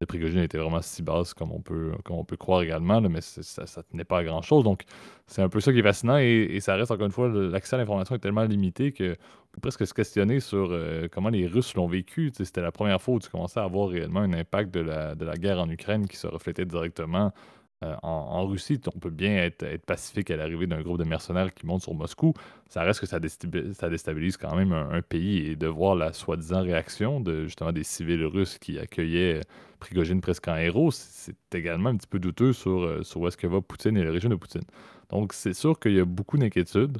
[0.00, 3.20] de Prigogine étaient vraiment si basses comme on peut, comme on peut croire également, mais
[3.20, 4.64] ça, ça tenait pas à grand chose.
[4.64, 4.84] Donc,
[5.26, 7.78] c'est un peu ça qui est fascinant et, ça reste encore une fois, l'accès à
[7.78, 9.16] l'information est tellement limité que
[9.52, 12.30] peut presque se questionner sur euh, comment les Russes l'ont vécu.
[12.34, 15.24] C'était la première fois où tu commençais à avoir réellement un impact de la, de
[15.24, 17.32] la guerre en Ukraine qui se reflétait directement
[17.82, 21.64] Euh, en, Russie, on peut bien être, pacifique à l'arrivée d'un groupe de mercenaires qui
[21.64, 22.34] monte sur Moscou.
[22.68, 27.20] Ça reste que ça déstabilise, quand même un, pays et de voir la soi-disant réaction
[27.20, 29.40] de justement des civils russes qui accueillaient
[29.78, 33.38] Prigogine presque en héros, c'est également un petit peu douteux sur, euh, sur où est-ce
[33.38, 34.62] que va Poutine et le régime de Poutine.
[35.08, 36.98] Donc c'est sûr qu'il y a beaucoup d'inquiétudes.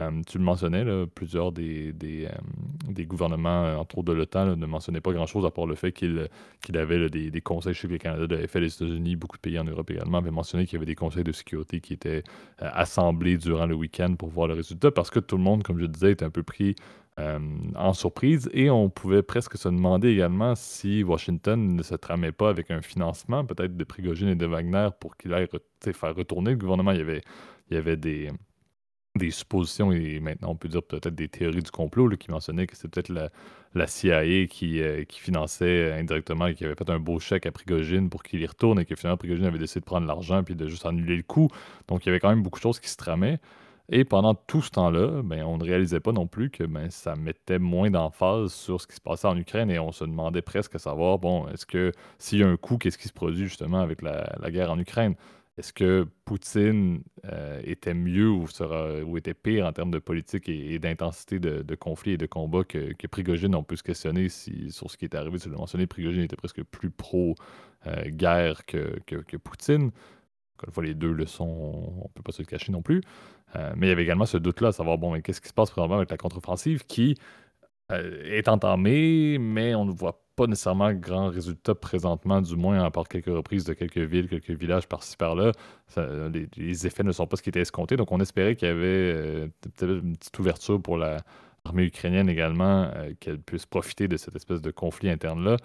[0.00, 5.00] Euh, tu le mentionnais, plusieurs des, euh, gouvernements, euh, entre autres de l'OTAN, ne mentionnaient
[5.00, 6.28] pas grand-chose à part le fait qu'il
[6.74, 9.58] avait des, conseils, je sais que le Canada l'avait fait, les États-Unis, beaucoup de pays
[9.58, 12.22] en Europe également avaient mentionné qu'il y avait des conseils de sécurité qui étaient
[12.58, 15.86] assemblés durant le week-end pour voir le résultat, parce que tout le monde, comme je
[15.86, 16.76] disais, était un peu pris
[17.74, 22.48] en surprise et on pouvait presque se demander également si Washington ne se tramait pas
[22.48, 25.48] avec un financement peut-être de Prigogine et de Wagner pour qu'il aille
[25.82, 26.92] faire retourner le gouvernement.
[26.92, 27.22] Il y avait,
[27.70, 28.30] il y avait des
[29.18, 32.76] des suppositions et maintenant on peut dire peut-être des théories du complot qui mentionnaient que
[32.76, 33.30] c'était peut-être
[33.74, 37.52] la, CIA qui, euh, qui, finançait indirectement et qui avait fait un beau chèque à
[37.52, 40.54] Prigogine pour qu'il y retourne et que finalement Prigogine avait décidé de prendre l'argent puis
[40.54, 41.48] de juste annuler le coup.
[41.88, 43.38] Donc il y avait quand même beaucoup de choses qui se tramaient.
[43.90, 47.16] Et pendant tout ce temps-là, ben, on ne réalisait pas non plus que ben, ça
[47.16, 50.74] mettait moins d'emphase sur ce qui se passait en Ukraine et on se demandait presque
[50.74, 53.80] à savoir, bon, est-ce que s'il y a un coup, qu'est-ce qui se produit justement
[53.80, 55.14] avec la guerre en Ukraine?
[55.58, 58.46] Est-ce que Poutine euh, était mieux ou,
[59.18, 63.56] était pire en termes de politique et, d'intensité de, conflit et de combat que, Prigogine?
[63.56, 65.36] On peut se questionner sur ce qui est arrivé.
[65.40, 69.90] Tu l'as mentionné, Prigogine était presque plus pro-guerre que, Poutine.
[70.56, 72.82] Encore une fois, les deux le sont, on ne peut pas se le cacher non
[72.82, 73.00] plus.
[73.56, 75.70] Euh, mais il y avait également ce doute-là, à savoir, bon, qu'est-ce qui se passe
[75.70, 77.16] présentement avec la contre-offensive qui
[77.90, 82.84] euh, est entamée, mais on ne voit pas pas nécessairement grand résultat présentement, du moins,
[82.84, 85.50] à part quelques reprises de quelques villes, quelques villages par-ci par-là.
[86.56, 87.96] Les, effets ne sont pas ce qui était escompté.
[87.96, 92.88] Donc, on espérait qu'il y avait euh, peut-être une petite ouverture pour l'armée ukrainienne également,
[92.94, 95.56] euh, qu'elle puisse profiter de cette espèce de conflit interne-là.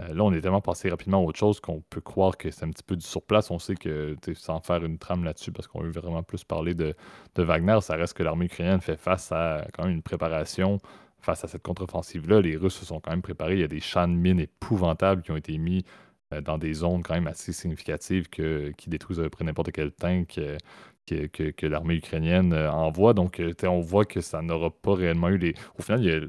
[0.00, 2.64] Euh, là, on est tellement passé rapidement à autre chose qu'on peut croire que c'est
[2.64, 3.50] un petit peu du surplace.
[3.50, 6.94] On sait que, sans faire une trame là-dessus, parce qu'on veut vraiment plus parler de
[7.36, 10.80] Wagner, ça reste que l'armée ukrainienne fait face à quand même une préparation
[11.22, 13.54] face à cette contre-offensive-là, les Russes se sont quand même préparés.
[13.54, 15.84] Il y a des champs de mines épouvantables qui ont été mis
[16.32, 19.92] euh, dans des zones quand même assez significatives qui détruisent à peu près n'importe quel
[19.92, 20.58] tank euh,
[21.06, 23.14] que, que, l'armée ukrainienne euh, envoie.
[23.14, 25.54] Donc, on voit que ça n'aura pas réellement eu les.
[25.78, 26.20] Au final, il y a,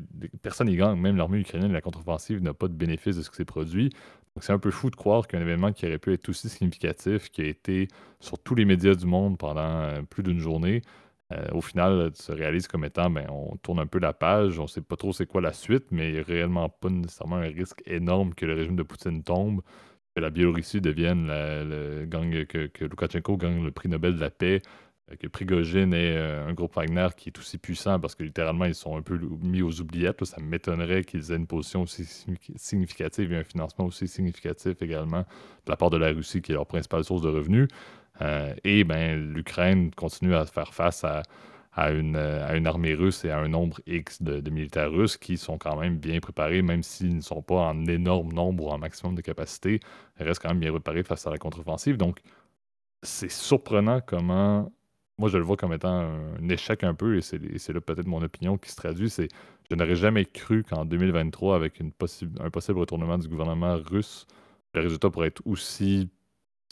[0.41, 0.99] personne n'y gagne.
[0.99, 3.89] Même l'armée ukrainienne, la contre-offensive, n'a pas de bénéfice de ce qui s'est produit.
[4.35, 7.29] Donc, c'est un peu fou de croire qu'un événement qui aurait pu être aussi significatif,
[7.29, 7.87] qui a été
[8.19, 10.81] sur tous les médias du monde pendant plus d'une journée,
[11.31, 14.59] euh, au final, tu se réalises comme étant, ben, on tourne un peu la page,
[14.59, 16.89] on ne sait pas trop c'est quoi la suite, mais il n'y a réellement pas
[16.89, 19.61] nécessairement un risque énorme que le régime de Poutine tombe,
[20.15, 24.29] que la Biélorussie devienne le gang, que, que Loukachenko gagne le prix Nobel de la
[24.29, 24.61] paix,
[25.11, 28.65] euh, que Prigogine est euh, un groupe Wagner qui est aussi puissant parce que littéralement
[28.65, 30.23] ils sont un peu mis aux oubliettes.
[30.25, 32.05] Ça m'étonnerait qu'ils aient une position aussi
[32.55, 36.55] significative et un financement aussi significatif également de la part de la Russie qui est
[36.55, 37.67] leur principale source de revenus.
[38.23, 41.23] Euh, et ben, l'Ukraine continue à faire face à,
[41.91, 45.37] une, euh, à, une, armée russe et à un nombre X de, militaires russes qui
[45.37, 48.77] sont quand même bien préparés, même s'ils ne sont pas en énorme nombre ou en
[48.77, 49.79] maximum de capacité,
[50.19, 51.97] ils restent quand même bien préparés face à la contre-offensive.
[51.97, 52.19] Donc,
[53.01, 54.71] c'est surprenant comment.
[55.19, 58.21] Moi, je le vois comme étant un, échec un peu, et c'est là peut-être mon
[58.23, 59.09] opinion qui se traduit.
[59.09, 59.27] C'est
[59.69, 61.89] je n'aurais jamais cru qu'en 2023, avec un
[62.49, 64.27] possible retournement du gouvernement russe,
[64.73, 66.09] le résultat pourrait être aussi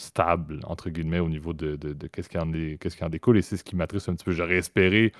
[0.01, 3.37] stable, entre guillemets, au niveau de, de, qu'est-ce qui, en qu'est-ce qui en découle.
[3.37, 4.31] Et c'est ce qui m'attriste un petit peu.
[4.31, 5.11] J'aurais espéré,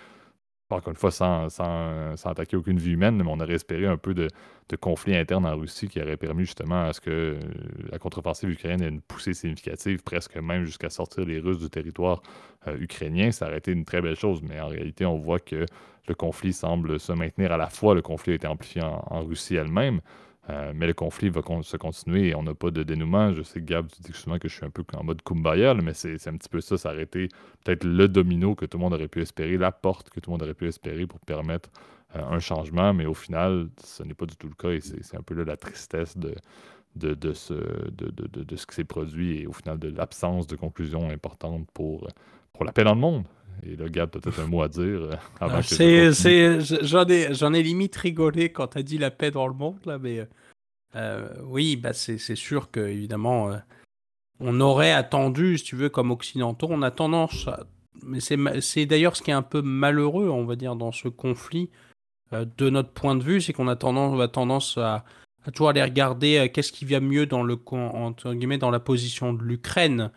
[0.69, 3.97] encore une fois, sans, sans, sans, attaquer aucune vie humaine, mais on aurait espéré un
[3.97, 4.27] peu de,
[4.69, 7.37] de, conflit interne en Russie qui aurait permis justement à ce que
[7.91, 12.21] la contre-offensive ukrainienne ait une poussée significative, presque même jusqu'à sortir les Russes du territoire
[12.67, 13.31] euh, ukrainien.
[13.31, 15.65] Ça aurait été une très belle chose, mais en réalité, on voit que
[16.07, 17.93] le conflit semble se maintenir à la fois.
[17.93, 20.01] Le conflit a été amplifié en Russie elle-même.
[20.49, 23.31] Euh, mais le conflit va se continuer et on n'a pas de dénouement.
[23.31, 25.75] Je sais que Gab, tu dis souvent que je suis un peu en mode Kumbaya,
[25.75, 27.29] mais c'est un petit peu ça, s'arrêter
[27.63, 30.33] peut-être le domino que tout le monde aurait pu espérer, la porte que tout le
[30.33, 31.69] monde aurait pu espérer pour permettre
[32.15, 35.15] euh, un changement, mais au final, ce n'est pas du tout le cas et c'est
[35.15, 36.33] un peu là la tristesse de,
[37.33, 37.53] ce,
[37.91, 42.07] de, ce qui s'est produit et au final de l'absence de conclusion importante pour,
[42.51, 43.25] pour la paix dans le monde.
[43.63, 45.09] Et là, Gab, peut-être un mot à dire
[45.41, 46.11] euh,
[46.81, 49.79] J'en ai, j'en ai limite rigolé quand tu as dit la paix dans le monde,
[49.85, 50.27] là, mais
[50.95, 53.57] euh, oui, bah c'est sûr que évidemment, euh,
[54.39, 57.49] on aurait attendu, si tu veux, comme occidentaux, on a tendance,
[58.03, 61.69] mais c'est d'ailleurs ce qui est un peu malheureux, on va dire, dans ce conflit,
[62.31, 65.03] de notre point de vue, c'est qu'on a tendance, on a tendance à,
[65.45, 67.57] à toujours aller regarder qu'est-ce qui vient mieux dans le
[68.33, 70.11] guillemets dans la position de l'Ukraine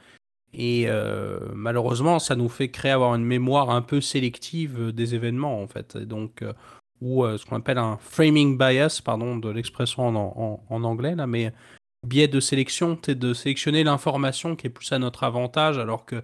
[0.57, 5.61] et euh, malheureusement, ça nous fait créer avoir une mémoire un peu sélective des événements,
[5.61, 5.97] en fait.
[5.97, 6.53] donc, euh,
[7.01, 11.53] ou euh, ce qu'on appelle un framing bias, pardon, de l'expression en, anglais, là, mais
[12.07, 16.23] biais de sélection, c'est de sélectionner l'information qui est plus à notre avantage, alors que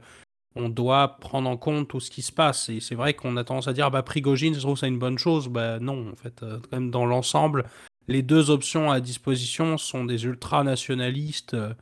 [0.56, 2.68] on doit prendre en compte tout ce qui se passe.
[2.68, 4.98] Et c'est vrai qu'on a tendance à dire, ah bah Prigogine, je trouve ça une
[4.98, 5.48] bonne chose.
[5.48, 7.64] Bah non, en fait, euh, quand même dans l'ensemble,
[8.08, 11.72] les deux options à disposition sont des ultranationalistes euh,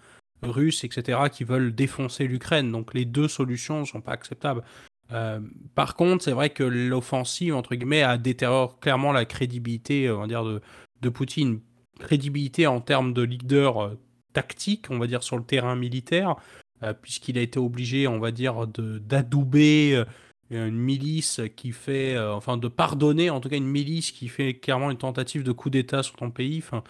[0.42, 2.70] russes, etc., qui veulent défoncer l'Ukraine.
[2.70, 4.62] Donc les deux solutions ne sont pas acceptables.
[5.10, 5.40] Euh,
[5.74, 10.26] par contre, c'est vrai que l'offensive, entre guillemets, a détérioré clairement la crédibilité, on va
[10.26, 10.60] dire, de,
[11.00, 11.60] de Poutine.
[11.98, 13.96] Crédibilité en termes de leader
[14.32, 16.36] tactique, on va dire, sur le terrain militaire,
[16.82, 20.04] euh, puisqu'il a été obligé, on va dire, d'adouber euh,
[20.50, 24.54] une milice qui fait, euh, enfin, de pardonner en tout cas une milice qui fait
[24.54, 26.58] clairement une tentative de coup d'État sur ton pays.
[26.58, 26.82] Enfin,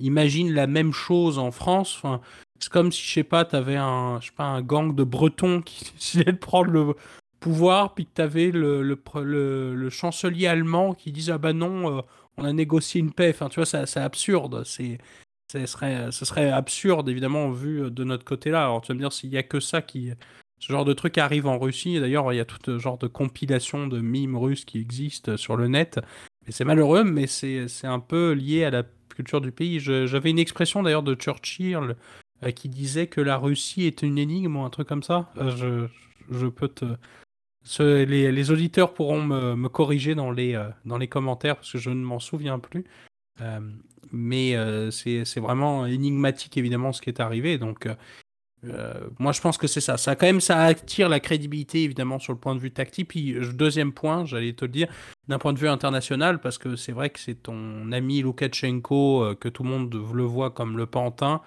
[0.00, 1.96] imagine la même chose en France.
[1.96, 2.20] Enfin,
[2.62, 5.02] c'est comme si, je sais pas, tu avais un, je sais pas, un gang de
[5.02, 6.94] Bretons qui décidait de prendre le
[7.40, 12.04] pouvoir, puis que tu avais le, le, le, chancelier allemand qui disait Ah bah non,
[12.36, 13.30] on a négocié une paix.
[13.30, 14.62] Enfin, tu vois, c'est absurde.
[14.64, 18.62] Ce serait, ce serait absurde, évidemment, vu de notre côté-là.
[18.62, 20.12] Alors, tu vas me dire, s'il n'y a que ça qui.
[20.60, 21.98] Ce genre de truc arrive en Russie.
[21.98, 25.56] D'ailleurs, il y a tout ce genre de compilation de mimes russes qui existent sur
[25.56, 25.98] le net.
[26.46, 29.80] Et c'est malheureux, mais c'est un peu lié à la culture du pays.
[29.80, 31.94] J'avais une expression d'ailleurs de Churchill euh,
[32.50, 35.30] qui disait que la Russie est une énigme ou un truc comme ça.
[35.36, 35.88] Euh,
[36.30, 36.86] je, je, peux te.
[37.78, 41.78] les, les, auditeurs pourront me, me corriger dans les, euh, dans les commentaires parce que
[41.78, 42.84] je ne m'en souviens plus.
[43.40, 43.60] Euh,
[44.12, 47.56] mais euh, c'est vraiment énigmatique évidemment ce qui est arrivé.
[47.58, 47.88] Donc
[48.64, 49.96] euh, moi je pense que c'est ça.
[49.96, 53.08] Ça quand même ça attire la crédibilité évidemment sur le point de vue tactique.
[53.08, 54.88] Puis deuxième point, j'allais te le dire,
[55.28, 59.48] d'un point de vue international, parce que c'est vrai que c'est ton ami Loukachenko que
[59.48, 61.40] tout le monde le voit comme le pantin.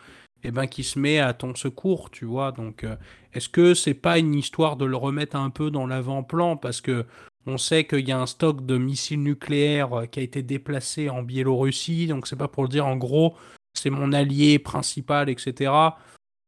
[0.47, 2.51] Eh ben, qui se met à ton secours, tu vois.
[2.51, 2.86] Donc,
[3.34, 6.55] est-ce que c'est pas une histoire de le remettre un peu dans l'avant-plan?
[6.55, 7.05] Parce que
[7.47, 11.10] on sait qu'il y a un stock de missiles nucléaires euh, qui a été déplacé
[11.10, 13.36] en Biélorussie, donc c'est pas pour le dire en gros,
[13.73, 15.71] c'est mon allié principal, etc.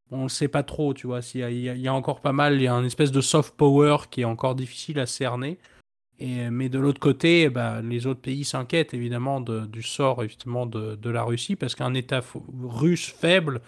[0.10, 1.19] On ne sait pas trop, tu vois.
[1.36, 4.21] Il y, a, encore pas mal, il y a une espèce de soft power qui
[4.21, 5.60] est encore difficile à cerner.
[6.19, 11.10] Et, mais de l'autre côté, bah, les autres pays s'inquiètent évidemment du sort justement de,
[11.10, 12.21] la Russie, parce qu'un État
[12.63, 13.62] russe faible,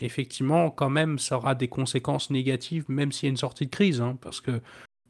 [0.00, 3.70] effectivement, quand même, ça aura des conséquences négatives, même s'il y a une sortie de
[3.70, 4.00] crise.
[4.00, 4.60] Hein, parce que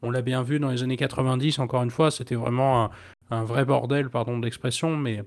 [0.03, 2.90] on l'a bien vu dans les années 90, encore une fois, c'était vraiment
[3.31, 5.23] un, vrai bordel, pardon d'expression, mais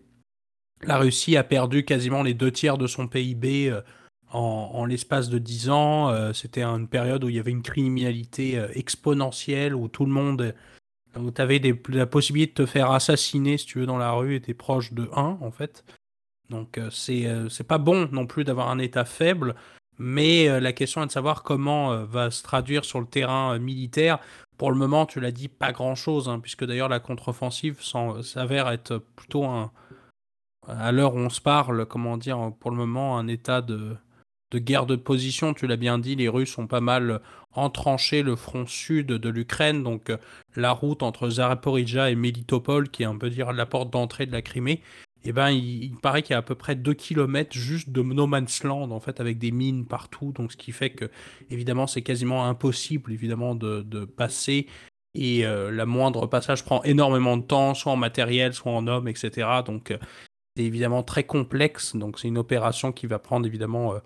[0.84, 3.82] la Russie a perdu quasiment les deux tiers de son PIB euh,
[4.32, 6.10] en, l'espace de 10 ans.
[6.10, 10.12] Euh, c'était une période où il y avait une criminalité euh, exponentielle, où tout le
[10.12, 10.54] monde,
[11.18, 14.36] où tu avais la possibilité de te faire assassiner, si tu veux, dans la rue,
[14.36, 15.84] était proche de 1, en fait.
[16.50, 19.56] Donc c'est c'est pas bon non plus d'avoir un État faible,
[19.98, 24.20] mais la question est de savoir comment va se traduire sur le terrain militaire
[24.58, 27.82] pour le moment, tu l'as dit, pas grand-chose, hein, puisque d'ailleurs la contre-offensive
[28.24, 29.72] s'avère être plutôt un,
[30.68, 33.96] à l'heure où on se parle, comment dire, pour le moment, un état de,
[34.52, 35.54] de guerre de position.
[35.54, 37.22] Tu l'as bien dit, les Russes ont pas mal
[37.54, 40.12] entranché le front sud de l'Ukraine, donc
[40.56, 44.32] la route entre Zaporizhia et Melitopol, qui est un peu dire la porte d'entrée de
[44.32, 44.82] la Crimée,
[45.30, 48.28] eh ben, il, paraît qu'il y a à peu près 2 km juste de no
[48.28, 50.32] man's land, en fait, avec des mines partout.
[50.32, 51.12] Donc, ce qui fait que,
[51.50, 54.68] évidemment, c'est quasiment impossible, évidemment, de, passer.
[55.16, 59.10] Et euh, la moindre passage prend énormément de temps, soit en matériel, soit en hommes,
[59.10, 59.50] etc.
[59.66, 59.98] Donc, euh,
[60.56, 61.98] c'est évidemment très complexe.
[61.98, 64.00] Donc, c'est une opération qui va prendre, évidemment, euh,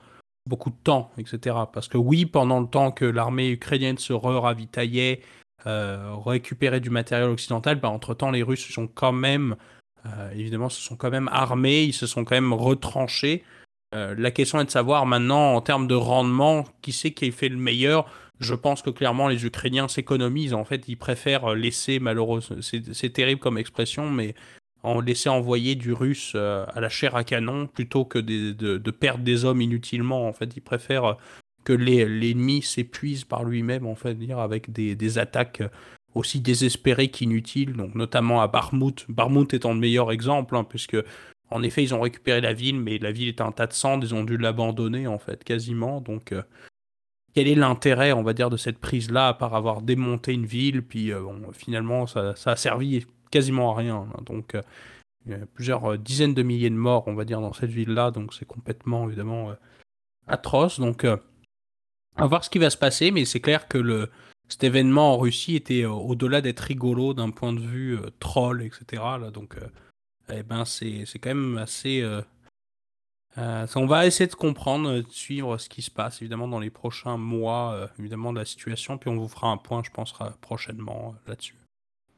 [0.50, 1.56] beaucoup de temps, etc.
[1.72, 5.22] Parce que, oui, pendant le temps que l'armée ukrainienne se re-ravitaillait,
[5.66, 9.81] récupérait du matériel occidental, bah, entre-temps, les Russes sont quand même euh,
[10.34, 13.44] évidemment, se sont quand même armés, ils se sont quand même retranchés.
[13.94, 17.50] Euh, la question est de savoir maintenant, en termes de rendement, qui c'est qui fait
[17.50, 18.10] le meilleur.
[18.40, 20.54] Je pense que clairement, les Ukrainiens s'économisent.
[20.54, 24.34] En fait, ils préfèrent laisser, malheureusement, c'est terrible comme expression, mais
[24.84, 29.24] en laisser envoyer du russe euh, à la chair à canon plutôt que de, perdre
[29.24, 30.28] des hommes inutilement.
[30.28, 31.18] En fait, ils préfèrent
[31.64, 35.62] que l'ennemi s'épuise par lui-même, en fait, dire, avec des, des attaques
[36.13, 39.06] aussi désespérés qu'inutiles, donc notamment à Barmouth.
[39.10, 40.97] Barmouth étant le meilleur exemple, hein, puisque
[41.50, 44.06] en effet ils ont récupéré la ville, mais la ville est un tas de cendres,
[44.06, 46.02] ils ont dû l'abandonner en fait quasiment.
[46.02, 46.43] Donc euh,
[47.34, 50.84] quel est l'intérêt, on va dire, de cette prise-là, à part avoir démonté une ville,
[50.84, 51.21] puis euh,
[51.54, 54.08] finalement ça, a servi quasiment à rien.
[54.13, 54.21] Hein.
[54.26, 54.62] donc euh,
[55.26, 58.10] il y a plusieurs dizaines de milliers de morts, on va dire, dans cette ville-là,
[58.10, 59.54] donc c'est complètement évidemment
[60.28, 60.80] atroce.
[60.80, 61.06] Donc
[62.15, 64.10] à voir ce qui va se passer, mais c'est clair que le
[64.52, 68.62] cet événement en Russie était euh, au-delà d'être rigolo d'un point de vue euh, troll,
[68.64, 69.02] etc.
[69.20, 69.68] Là, donc, euh,
[70.34, 72.06] eh ben, c'est quand même assez.
[73.38, 77.18] on va essayer de comprendre, de suivre ce qui se passe évidemment dans les prochains
[77.18, 81.56] mois, évidemment de la situation, puis on vous fera un point, je pense, prochainement là-dessus.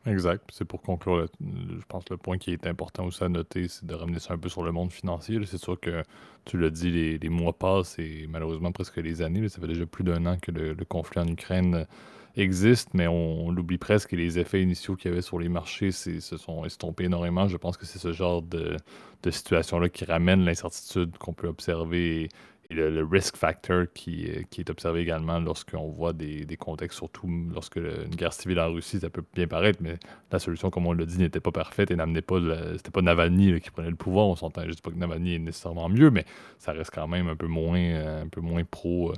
[0.05, 0.43] Exact.
[0.51, 3.93] C'est pour conclure, je pense le point qui est important aussi à noter, c'est de
[3.95, 5.39] ramener ça un peu sur le monde financier.
[5.45, 6.03] C'est sûr que
[6.45, 9.47] tu l'as dit, les, mois passent et malheureusement presque les années.
[9.47, 11.87] ça fait déjà plus d'un an que le, conflit en Ukraine
[12.35, 15.91] existe, mais on, l'oublie presque et les effets initiaux qu'il y avait sur les marchés
[15.91, 17.47] se sont estompés énormément.
[17.47, 18.77] Je pense que c'est ce genre de,
[19.23, 22.29] de situation-là qui ramène l'incertitude qu'on peut observer
[22.73, 27.27] le, risk factor qui, euh, qui est observé également lorsqu'on voit des, des, contextes, surtout
[27.53, 29.97] lorsque une guerre civile en Russie, ça peut bien paraître, mais
[30.31, 32.39] la solution, comme on l'a dit, n'était pas parfaite et n'amenait pas,
[32.77, 35.89] c'était pas Navalny qui prenait le pouvoir, on s'entend, dis pas que Navalny est nécessairement
[35.89, 36.25] mieux, mais
[36.59, 39.15] ça reste quand même un peu moins, euh, un peu moins pro, euh,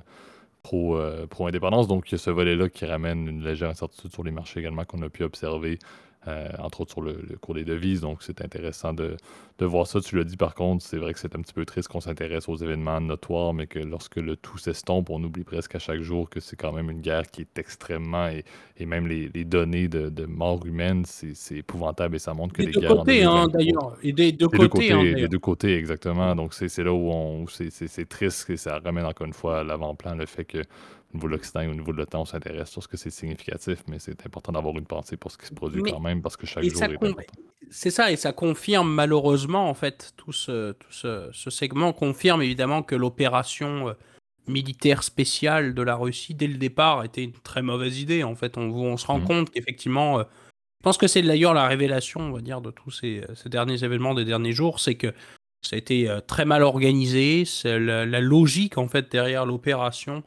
[0.66, 1.00] pro,
[1.30, 4.32] pro indépendance, donc il y a ce volet-là qui ramène une légère incertitude sur les
[4.32, 5.78] marchés également qu'on a pu observer
[6.28, 8.02] euh, entre autres sur le, cours des devises.
[8.02, 9.18] Donc, c'est intéressant de,
[9.60, 10.02] voir ça.
[10.02, 12.50] Tu l'as dit, par contre, c'est vrai que c'est un petit peu triste qu'on s'intéresse
[12.50, 16.30] aux événements notoires, mais que lorsque le tout s'estompe, on oublie presque à chaque jour
[16.30, 18.28] que c'est quand même une guerre qui est extrêmement.
[18.28, 18.44] Et,
[18.78, 22.72] et même les, données de, de mort humaine, c'est épouvantable et ça montre que les
[22.72, 22.96] guerres.
[22.96, 23.96] Côtés, hein, d'ailleurs.
[24.02, 24.92] Et des deux, côtés.
[24.92, 26.36] Hein, des deux côtés, exactement.
[26.36, 30.16] Donc, c'est là où, on, c'est triste et ça ramène encore une fois à l'avant-plan
[30.16, 30.62] le fait que
[31.16, 33.10] au niveau de l'Occident et au niveau de l'OTAN, on s'intéresse sur ce que c'est
[33.10, 36.36] significatif, mais c'est important d'avoir une pensée pour ce qui se produit quand même, parce
[36.36, 37.22] que chaque jour est important.
[37.72, 42.84] C'est ça, et ça confirme malheureusement, en fait, tout ce, tout ce, segment confirme évidemment
[42.84, 43.94] que l'opération euh,
[44.48, 48.24] militaire spéciale de la Russie, dès le départ, était une très mauvaise idée.
[48.24, 49.26] En fait, on, on se rend mmh.
[49.26, 52.92] compte qu'effectivement, euh, je pense que c'est d'ailleurs la révélation, on va dire, de tous
[52.92, 55.14] ces, ces, derniers événements des derniers jours, c'est que
[55.62, 60.24] ça a été euh, très mal organisé, la, la, logique, en fait, derrière l'opération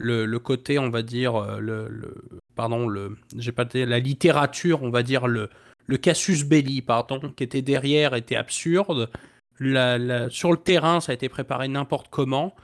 [0.00, 2.14] le, côté, on va dire, euh, le,
[2.56, 5.50] pardon, le, j'ai pas la littérature, on va dire le,
[5.86, 9.10] le casus belli, pardon, qui était derrière était absurde.
[9.58, 12.54] sur le terrain, ça a été préparé n'importe comment.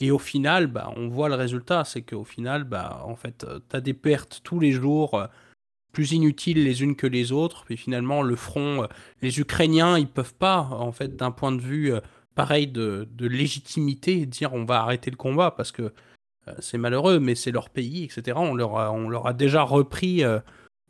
[0.00, 3.60] Et au final, bah, on voit le résultat, c'est qu'au final, bah, en fait, euh,
[3.70, 5.26] tu as des pertes tous les jours, euh,
[5.92, 7.64] plus inutiles les unes que les autres.
[7.64, 8.88] Puis finalement, le front,
[9.22, 11.92] les Ukrainiens, ils peuvent pas, en fait, d'un point de vue
[12.34, 15.92] pareil de, de légitimité, dire on va arrêter le combat parce que
[16.58, 18.38] c'est malheureux, mais c'est leur pays, etc.
[18.38, 20.40] On leur a, déjà repris euh,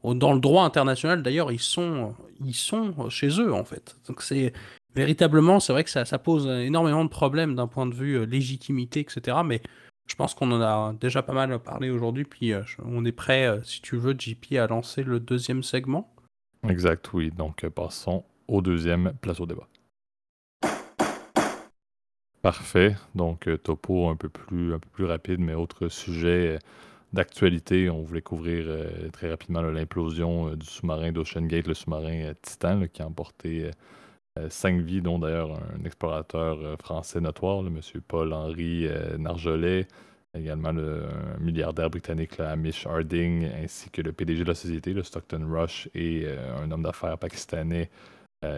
[0.03, 1.23] dans le droit international.
[1.23, 2.15] D'ailleurs, ils sont,
[2.45, 3.97] ils sont chez eux en fait.
[4.09, 4.53] Donc c'est
[4.95, 8.25] véritablement, c'est vrai que ça, ça, pose énormément de problèmes d'un point de vue euh,
[8.25, 9.39] légitimité, etc.
[9.45, 9.63] Mais
[10.07, 12.25] je pense qu'on en a déjà pas mal parlé aujourd'hui.
[12.25, 12.53] Puis
[12.85, 16.15] on est prêt, si tu veux, JP, à lancer le deuxième segment.
[16.69, 17.31] Exact, oui.
[17.31, 19.67] Donc passons au deuxième, place au débat.
[22.45, 22.95] Parfait.
[23.15, 26.59] Donc, euh, topo un peu plus, un peu plus rapide, mais autre sujet euh,
[27.15, 27.89] d'actualité.
[27.89, 33.01] On voulait couvrir euh, très rapidement l'implosion du sous-marin d'Ocean Gate, le sous-marin Titan, qui
[33.01, 33.71] a emporté
[34.51, 39.87] cinq vies, dont d'ailleurs un explorateur français notoire, le monsieur Paul-Henri Narjolet,
[40.35, 41.05] également le,
[41.41, 46.27] milliardaire britannique, Amish Harding, ainsi que le PDG de la société, le Stockton Rush, et
[46.63, 47.89] un homme d'affaires pakistanais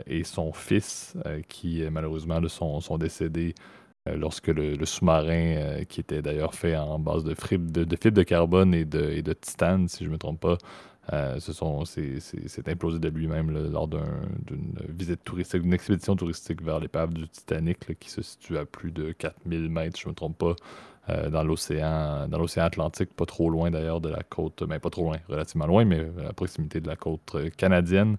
[0.07, 1.16] et son fils,
[1.49, 3.55] qui malheureusement sont, sont décédés
[4.09, 8.22] euh, lorsque le, sous-marin, euh, qui était d'ailleurs fait en base de fibres de, de,
[8.22, 10.59] carbone et de, de, titane, si je ne me trompe pas,
[11.12, 17.29] euh, c'est implosé de lui-même lors d'une visite touristique, d'une expédition touristique vers l'épave du
[17.29, 20.57] Titanic, qui se situe à plus de 4000 mètres, je ne me trompe pas,
[21.31, 24.90] dans l'océan dans l'océan Atlantique, pas trop loin d'ailleurs de la côte, mais ben, pas
[24.90, 28.16] trop loin, relativement loin, mais à proximité de la côte canadienne.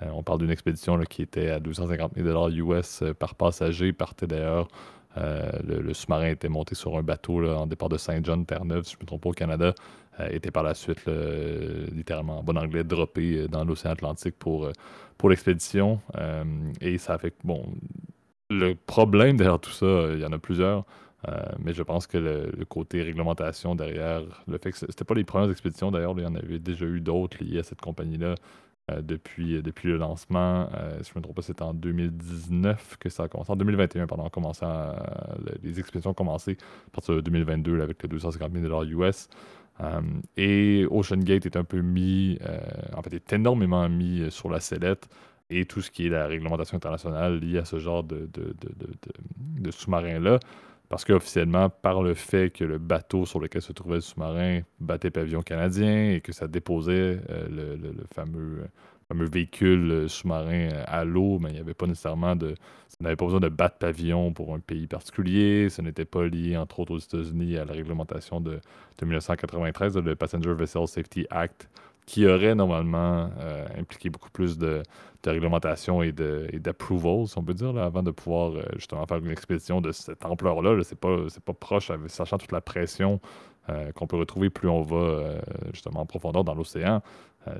[0.00, 4.68] On parle d'une expédition qui était à 250 000 US par passager, partait d'ailleurs
[5.16, 8.98] euh, le, sous-marin était monté sur un bateau en départ de Saint-John, Terre-Neuve, si je
[8.98, 9.74] ne me trompe pas, au Canada.
[10.20, 11.04] Euh, était par la suite,
[11.92, 14.70] littéralement en bon anglais, droppé euh, dans l'océan Atlantique pour,
[15.24, 16.00] l'expédition.
[16.80, 17.66] et ça fait bon.
[18.50, 20.84] Le problème derrière tout ça, il y en a plusieurs.
[21.58, 25.50] mais je pense que le, côté réglementation derrière, le fait que c'était pas les premières
[25.50, 28.36] expéditions d'ailleurs, il y en avait déjà eu d'autres liées à cette compagnie-là.
[28.90, 30.68] Euh, depuis, euh, depuis le lancement.
[30.74, 33.52] Euh, si je ne me trompe pas, c'était en 2019 que ça a commencé.
[33.52, 34.28] En 2021, pardon,
[35.62, 39.28] les expéditions ont commencé à partir de 2022 avec le 250 000 US.
[40.36, 42.38] et Ocean Gate est un peu mis,
[42.96, 45.08] en fait, est énormément mis sur la sellette
[45.50, 50.38] et tout ce qui est la réglementation internationale liée à ce genre de, de sous-marin-là.
[50.88, 55.10] Parce qu'officiellement, par le fait que le bateau sur lequel se trouvait le sous-marin battait
[55.10, 58.64] pavillon canadien et que ça déposait euh, le, fameux,
[59.06, 62.54] fameux véhicule euh, sous-marin euh, à l'eau, mais il n'y avait pas nécessairement de.
[62.88, 65.68] Ça n'avait pas besoin de battre pavillon pour un pays particulier.
[65.68, 68.58] Ce n'était pas lié, entre autres, aux États-Unis à la réglementation de,
[69.02, 71.68] 1993, le Passenger Vessel Safety Act,
[72.08, 73.30] qui aurait normalement
[73.78, 74.82] impliqué beaucoup plus de,
[75.26, 79.30] réglementation et d'approval, si on peut dire, là, avant de pouvoir euh, justement faire une
[79.30, 80.82] expédition de cette ampleur-là.
[80.84, 83.20] c'est pas, pas proche, sachant toute la pression
[83.68, 85.40] euh, qu'on peut retrouver plus on va euh,
[85.72, 87.02] justement en profondeur dans l'océan.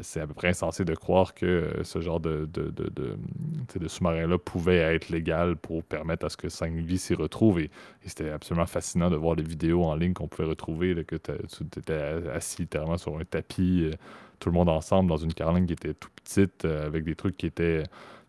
[0.03, 4.79] C'est à peu près insensé de croire que ce genre de, de, de, sous-marin-là pouvait
[4.79, 7.61] être légal pour permettre à ce que 5 vies s'y retrouvent.
[7.61, 7.71] Et,
[8.05, 11.95] c'était absolument fascinant de voir les vidéos en ligne qu'on pouvait retrouver, que tu étais
[12.33, 13.91] assis littéralement sur un tapis
[14.39, 17.37] tout le monde ensemble dans une carlingue qui était tout petite, euh, avec des trucs
[17.37, 17.85] qui étaient,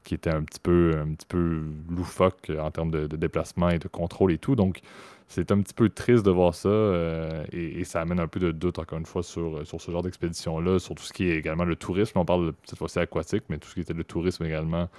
[0.10, 3.88] qui étaient un petit peu, un petit peu loufoques en termes de, déplacement et de
[3.88, 4.55] contrôle et tout.
[4.55, 4.80] Donc,
[5.28, 8.51] c'est un petit peu triste de voir ça euh, et, ça amène un peu de
[8.51, 11.64] doute, encore une fois, sur, sur ce genre d'expédition-là, sur tout ce qui est également
[11.64, 12.18] le tourisme.
[12.18, 14.89] On parle cette fois-ci aquatique, mais tout ce qui était le tourisme également.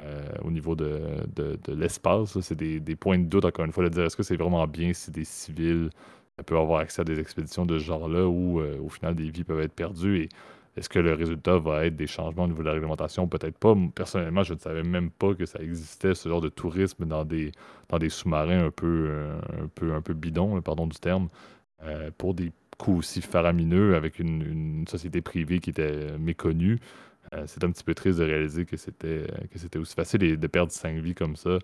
[0.00, 1.00] Euh, au niveau de,
[1.34, 4.22] de, l'espace, c'est des, des, points de doute, encore une fois, de dire est-ce que
[4.22, 5.88] c'est vraiment bien si des civils
[6.44, 9.60] peuvent avoir accès à des expéditions de ce genre-là où, au final, des vies peuvent
[9.60, 10.24] être perdues?
[10.24, 10.28] Et
[10.78, 13.26] est-ce que le résultat va être des changements au niveau de la réglementation?
[13.26, 13.74] Peut-être pas.
[13.94, 17.52] Personnellement, je ne savais même pas que ça existait, ce genre de tourisme dans des,
[17.88, 19.40] dans des sous-marins un peu, euh,
[19.82, 21.28] un bidons, pardon du terme,
[21.82, 26.78] euh, pour des coûts aussi faramineux avec une, société privée qui était méconnue.
[27.34, 30.46] Euh, c'est un petit peu triste de réaliser que c'était, que c'était aussi facile de
[30.46, 31.58] perdre cinq vies comme ça.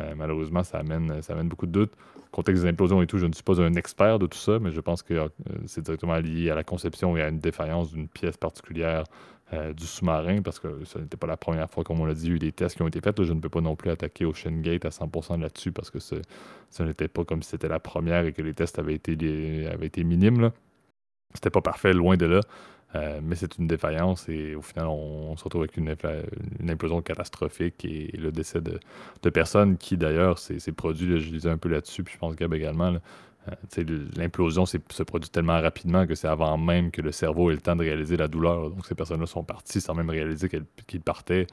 [0.00, 1.94] Euh, malheureusement, ça amène, ça amène beaucoup de doutes.
[2.30, 4.70] Contexte des implosions et tout, je ne suis pas un expert de tout ça, mais
[4.70, 5.28] je pense que euh,
[5.66, 9.04] c'est directement lié à la conception et à une défaillance d'une pièce particulière
[9.54, 12.26] euh, du sous-marin, parce que ce n'était pas la première fois, comme on l'a dit,
[12.26, 13.22] il y a eu des tests qui ont été faits.
[13.22, 16.16] je ne peux pas non plus attaquer Ocean Gate à 100% là-dessus, parce que ce,
[16.82, 20.04] n'était pas comme si c'était la première et que les tests avaient été, avaient été
[20.04, 20.50] minimes.
[21.34, 22.40] C'était pas parfait, loin de là.
[22.94, 25.94] Euh, mais c'est une défaillance et au final, on, se retrouve avec une,
[26.70, 31.68] implosion catastrophique et, le décès de, personnes qui, d'ailleurs, c'est produit, je lisais un peu
[31.68, 32.94] là-dessus, puis je pense Gab également,
[33.48, 33.84] euh,
[34.16, 37.76] l'implosion se produit tellement rapidement que c'est avant même que le cerveau ait le temps
[37.76, 38.70] de réaliser la douleur.
[38.70, 40.48] Donc ces personnes-là sont parties sans même réaliser
[40.86, 41.46] qu'ils partaient.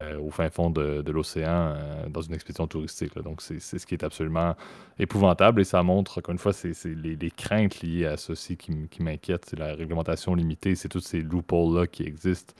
[0.00, 3.18] Euh, au fin fond de, l'océan euh, dans une expédition touristique.
[3.18, 4.54] Donc, c'est ce qui est absolument
[5.00, 9.02] épouvantable et ça montre, encore une fois, c'est les, craintes liées à ceci qui, qui
[9.02, 9.46] m'inquiètent.
[9.46, 12.54] C'est la réglementation limitée, c'est tous ces loopholes-là qui existent.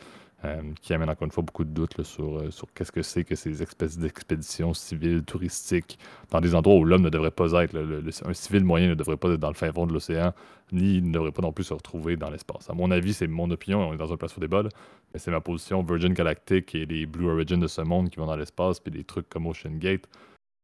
[0.45, 2.41] Euh, qui amène encore une fois beaucoup de doutes sur,
[2.73, 5.99] qu'est-ce que c'est que ces espèces d'expéditions civiles, touristiques,
[6.31, 7.77] dans des endroits où l'homme ne devrait pas être.
[8.25, 10.33] un civil moyen ne devrait pas être dans le fin fond de l'océan,
[10.71, 12.71] ni ne devrait pas non plus se retrouver dans l'espace.
[12.71, 14.69] À mon avis, c'est mon opinion, on est dans un place au débat, mais
[15.15, 15.83] c'est ma position.
[15.83, 19.05] Virgin Galactic et les Blue Origin de ce monde qui vont dans l'espace, puis des
[19.05, 20.09] trucs comme Ocean Gate,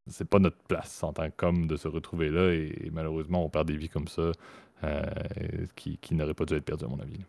[0.06, 3.68] c'est pas notre place en tant qu'homme de se retrouver là, et, malheureusement, on perd
[3.68, 4.32] des vies comme ça
[4.84, 5.02] euh,
[5.76, 7.20] qui, n'auraient pas dû être perdues, à mon avis.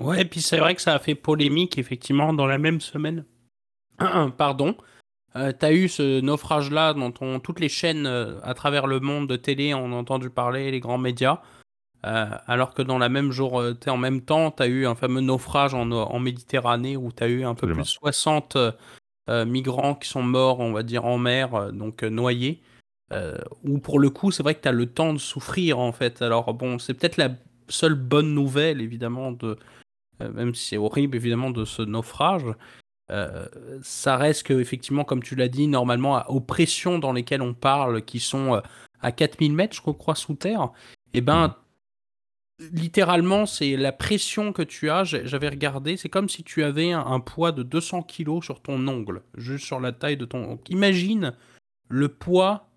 [0.00, 3.24] Ouais, et puis c'est vrai que ça a fait polémique, effectivement, dans la même semaine.
[4.36, 4.76] Pardon.
[5.36, 9.36] Euh, T'as eu ce naufrage-là dont toutes les chaînes euh, à travers le monde de
[9.36, 11.40] télé ont entendu parler, les grands médias.
[12.06, 14.94] Euh, alors que dans la même jour, euh, en même temps, tu as eu un
[14.94, 18.56] fameux naufrage en, en Méditerranée où tu as eu un peu plus de 60
[19.46, 22.62] migrants qui sont morts, on va dire, en mer, donc noyés.
[23.62, 26.20] où pour le coup, c'est vrai que tu as le temps de souffrir en fait.
[26.20, 27.30] Alors bon, c'est peut-être la
[27.68, 29.56] seule bonne nouvelle évidemment de,
[30.20, 32.44] euh, même si c'est horrible évidemment de ce naufrage,
[33.10, 33.46] euh,
[33.82, 38.04] ça reste que, effectivement, comme tu l'as dit, normalement, aux pressions dans lesquelles on parle,
[38.04, 38.60] qui sont euh,
[39.00, 40.70] à 4000 mètres, je crois, sous terre,
[41.12, 41.54] et eh ben, mhm.
[42.72, 45.04] Littéralement, c'est la pression que tu as.
[45.04, 49.22] J'avais regardé, c'est comme si tu avais un, poids de 200 kg sur ton ongle,
[49.36, 50.44] juste sur la taille de ton.
[50.44, 50.62] ongle.
[50.68, 51.34] imagine
[51.88, 52.68] le poids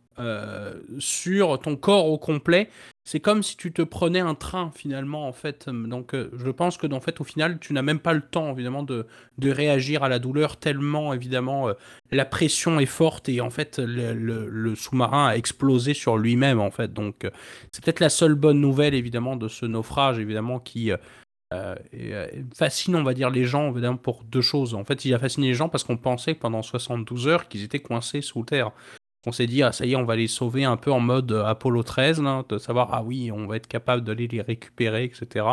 [1.00, 2.70] sur ton corps au complet
[3.06, 5.70] c'est comme si tu te prenais un train finalement en fait.
[5.70, 8.54] Donc euh, je pense que en fait au final tu n'as même pas le temps
[8.54, 9.06] évidemment de,
[9.38, 11.74] de réagir à la douleur tellement évidemment euh,
[12.12, 16.93] la pression est forte et en fait le, sous-marin a explosé sur lui-même en fait.
[16.93, 17.32] Donc euh,
[17.72, 20.91] c'est peut-être la seule bonne nouvelle évidemment de ce naufrage évidemment qui
[22.56, 24.74] fascine on va dire les gens évidemment pour deux choses.
[24.74, 27.82] En fait il a fasciné les gens parce qu'on pensait pendant 72 heures qu'ils étaient
[27.82, 28.72] coincés sous terre
[29.26, 31.32] on s'est dit, ah ça y est, on va les sauver un peu en mode
[31.32, 35.45] euh, Apollo 13, de savoir, ah oui, on va être capable d'aller les récupérer, etc.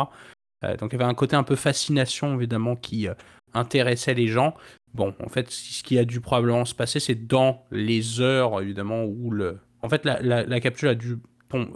[0.63, 3.13] Euh, donc il y avait un côté un peu fascination, évidemment, qui euh,
[3.53, 4.55] intéressait les gens.
[4.93, 9.05] Bon, en fait, ce qui a dû probablement se passer, c'est dans les heures, évidemment,
[9.05, 9.59] où le...
[9.81, 11.17] En fait, la, capsule a dû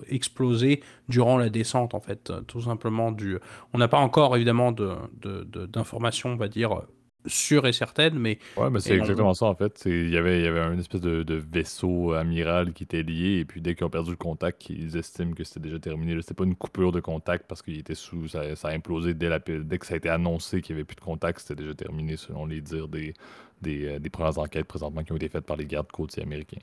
[0.10, 3.12] exploser durant la descente, en fait, tout simplement.
[3.12, 3.40] Du...
[3.74, 6.82] On n'a pas encore, évidemment, d'informations, de, on va dire,
[7.28, 8.40] sûre et certaine, mais...
[8.58, 9.84] Ouais, mais c'est exactement ça, en fait.
[9.86, 13.62] Il y avait, y avait un espèce de, vaisseau amiral qui était lié, et puis
[13.62, 16.20] dès qu'ils ont perdu le contact, ils estiment que c'était déjà terminé.
[16.22, 18.28] C'était pas une coupure de contact parce qu'il était sous...
[18.28, 20.96] Ça, a implosé dès, la, dès que ça a été annoncé qu'il n'y avait plus
[20.96, 23.14] de contact, c'était déjà terminé, selon les dires des,
[23.62, 26.60] des, euh, des premières enquêtes présentement qui ont été faites par les gardes côtiers américains.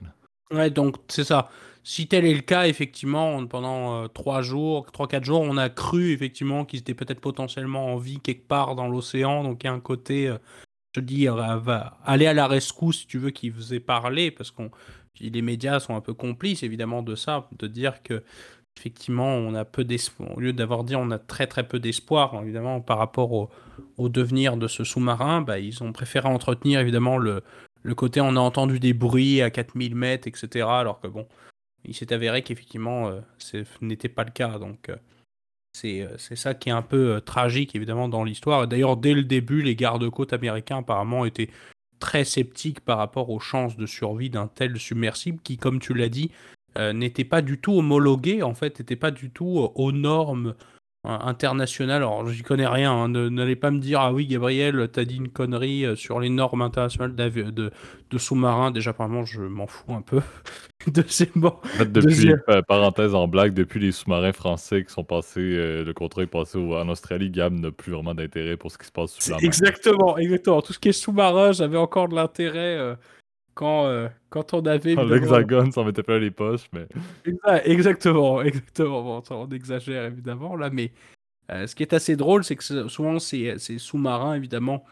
[0.53, 1.50] Ouais, donc c'est ça.
[1.84, 6.12] Si tel est le cas, effectivement, pendant 3 euh, jours, 3-4 jours, on a cru
[6.12, 9.42] effectivement qu'ils étaient peut-être potentiellement en vie quelque part dans l'océan.
[9.42, 10.38] Donc il y a un côté euh,
[10.94, 14.62] je dis, va aller à la rescousse, si tu veux, qui faisait parler, parce que
[15.20, 18.22] les médias sont un peu complices, évidemment, de ça, de dire que
[18.76, 20.36] effectivement, on a peu d'espoir.
[20.36, 24.57] Au lieu d'avoir dit on a très très peu d'espoir, évidemment, par rapport au, devenir
[24.57, 27.42] de ce sous-marin, bah, ils ont préféré entretenir évidemment le,
[27.82, 30.66] le côté on a entendu des bruits à 4000 mètres, etc.
[30.68, 31.26] Alors que bon,
[31.84, 34.58] il s'est avéré qu'effectivement, euh, ce n'était pas le cas.
[34.58, 34.96] Donc, euh,
[35.84, 38.68] euh, c'est ça qui est un peu tragique, évidemment, dans l'histoire.
[38.68, 41.50] D'ailleurs, dès le début, les gardes-côtes américains, apparemment, étaient
[41.98, 46.08] très sceptiques par rapport aux chances de survie d'un tel submersible qui, comme tu l'as
[46.08, 46.30] dit,
[46.94, 50.54] n'était pas du tout homologué, en fait, n'était pas du tout aux normes
[51.05, 51.96] international.
[51.96, 52.92] Alors, j'y connais rien.
[52.92, 53.09] Hein.
[53.09, 56.62] N'allez pas me dire, ah oui, Gabriel, t'as dit une connerie euh, sur les normes
[56.62, 57.70] internationales de,
[58.11, 58.70] de sous-marins.
[58.70, 60.20] Déjà, apparemment, je m'en fous un peu
[60.86, 61.61] de ces mots.
[61.80, 62.32] depuis,
[62.68, 66.59] parenthèse en blague, depuis les sous-marins français qui sont passés, euh, le contrat est passé
[66.59, 69.44] en Australie, Gab n'a plus vraiment d'intérêt pour ce qui se passe sous la mer.
[69.44, 70.62] Exactement, exactement.
[70.62, 72.76] Tout ce qui est sous-marin, j'avais encore de l'intérêt.
[72.78, 72.94] Euh,
[73.55, 74.94] quand, quand on avait.
[74.94, 76.86] L'hexagone, ça mettait pas les poches, mais.
[77.64, 79.03] Exactement, exactement.
[79.03, 80.92] Bon, on exagère évidemment là, mais
[81.48, 84.84] ce qui est assez drôle, c'est que souvent ces, ces sous-marins, évidemment,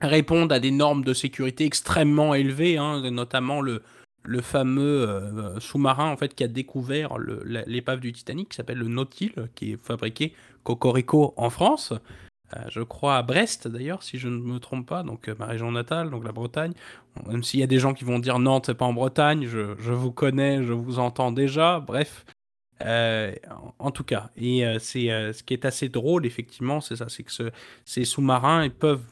[0.00, 3.82] répondent à des normes de sécurité extrêmement élevées, hein, notamment le,
[4.26, 9.32] le fameux sous-marin en fait qui a découvert l'épave du Titanic, qui s'appelle le Nautil,
[9.54, 10.34] qui est fabriqué
[10.64, 11.92] Cocorico en France.
[12.54, 15.46] Euh, je crois à Brest d'ailleurs, si je ne me trompe pas, donc euh, ma
[15.46, 16.72] région natale, donc la Bretagne.
[17.26, 19.92] Même s'il y a des gens qui vont dire non, c'est pas en Bretagne, je,
[19.92, 22.24] vous connais, je vous entends déjà, bref.
[22.82, 23.34] Euh,
[23.78, 27.50] en, tout cas, et c'est ce qui est assez drôle, effectivement, c'est ça, c'est que
[27.86, 29.06] ces sous-marins ils peuvent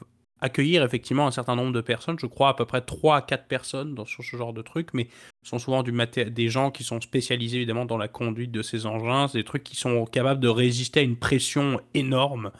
[0.45, 3.47] accueillir effectivement un certain nombre de personnes, je crois à peu près 3 à 4
[3.47, 5.09] personnes dans, sur ce genre de trucs, mais
[5.43, 9.27] ce sont souvent des gens qui sont spécialisés évidemment dans la conduite de ces engins,
[9.33, 12.51] des trucs qui sont capables de résister à une pression énorme.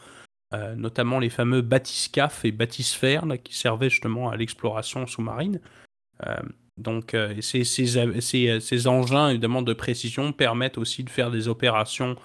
[0.55, 5.59] Euh, notamment les fameux bathyscaphes et bathysphères qui servaient justement à l'exploration sous-marine.
[6.25, 6.35] Euh,
[6.77, 12.15] donc euh, ces, ces, engins évidemment de précision permettent aussi de faire des opérations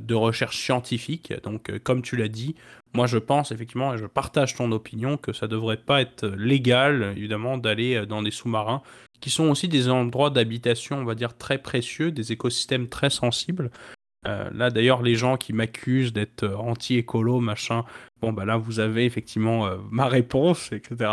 [0.00, 1.34] de recherche scientifique.
[1.42, 2.54] Donc comme tu l'as dit,
[2.94, 7.12] moi je pense effectivement et je partage ton opinion que ça devrait pas être légal
[7.14, 8.82] évidemment d'aller dans des sous-marins
[9.20, 13.70] qui sont aussi des endroits d'habitation on va dire très précieux, des écosystèmes très sensibles.
[14.26, 17.84] Euh, là, d'ailleurs, les gens qui m'accusent d'être euh, anti-écolo, machin,
[18.20, 21.10] bon, bah là, vous avez effectivement euh, ma réponse, etc.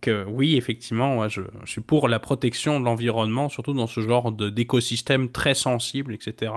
[0.00, 5.30] Que oui, effectivement, je, suis pour la protection de l'environnement, surtout dans ce genre d'écosystème
[5.30, 6.52] très sensible, etc.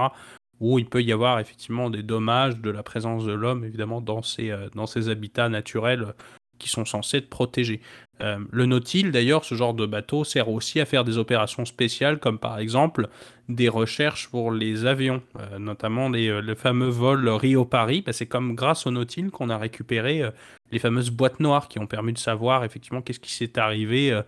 [0.60, 4.22] Où il peut y avoir effectivement des dommages de la présence de l'homme, évidemment, dans
[4.22, 6.14] ces, dans ces habitats naturels
[6.58, 7.82] qui sont censés être protégés.
[8.22, 12.20] Euh, le Nautil, d'ailleurs, ce genre de bateau sert aussi à faire des opérations spéciales,
[12.20, 13.09] comme par exemple
[13.47, 18.03] des recherches pour les avions, euh, notamment les, euh, le fameux vol Rio-Paris.
[18.05, 20.24] Bah, c'est comme grâce au Nautil qu'on a récupéré
[20.72, 24.20] les fameuses boîtes noires qui ont permis de savoir effectivement qu'est-ce qui s'est arrivé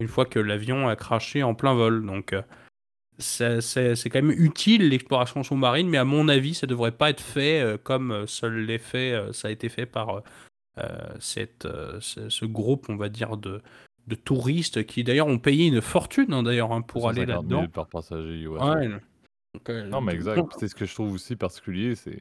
[0.00, 2.06] une fois que l'avion a craché en plein vol.
[2.06, 2.34] Donc
[3.18, 3.60] c'est
[4.10, 7.78] quand même utile l'exploration sous-marine, mais à mon avis, ça ne devrait pas être fait
[7.82, 10.22] comme seul l'effet, ça a été fait par
[11.20, 13.60] cette, euh, ce, groupe, on va dire, de,
[14.06, 17.66] de touristes qui d'ailleurs ont payé une fortune hein, d'ailleurs hein, pour aller là-dedans.
[17.68, 18.88] par passager, ouais.
[19.68, 20.40] Euh, non, mais exact.
[20.58, 22.20] C'est ce que je trouve aussi particulier, c'est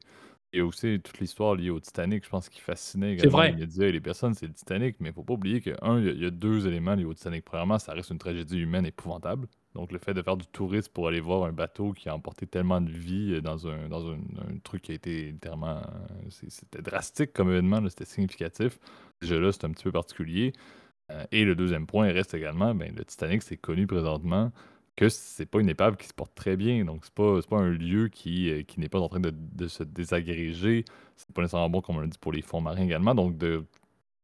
[0.60, 3.52] a aussi toute l'histoire liée au Titanic, je pense, qui fascinait également vrai.
[3.52, 6.00] les médias et les personnes, c'est le Titanic, mais il faut pas oublier que, un,
[6.02, 7.46] il y, a deux éléments liés au Titanic.
[7.46, 9.48] Premièrement, ça reste une tragédie humaine épouvantable.
[9.76, 12.46] Donc, le fait de faire du tourisme pour aller voir un bateau qui a emporté
[12.46, 14.18] tellement de vie dans un, dans un,
[14.64, 15.82] truc qui a été littéralement.
[16.30, 18.80] C'était drastique comme événement, c'était significatif.
[19.22, 20.54] Déjà là, c'est un petit peu particulier.
[21.12, 24.52] Euh, et le deuxième point reste également, ben, le Titanic, c'est connu présentement
[24.98, 26.84] que c'est pas une épave qui se porte très bien.
[26.86, 29.68] Donc, c'est pas, pas un lieu qui, euh, qui n'est pas en train de, de
[29.68, 30.86] se désagréger.
[31.16, 33.16] C'est pas nécessairement bon, comme on l'a dit, pour les fonds marins également.
[33.16, 33.66] Donc, de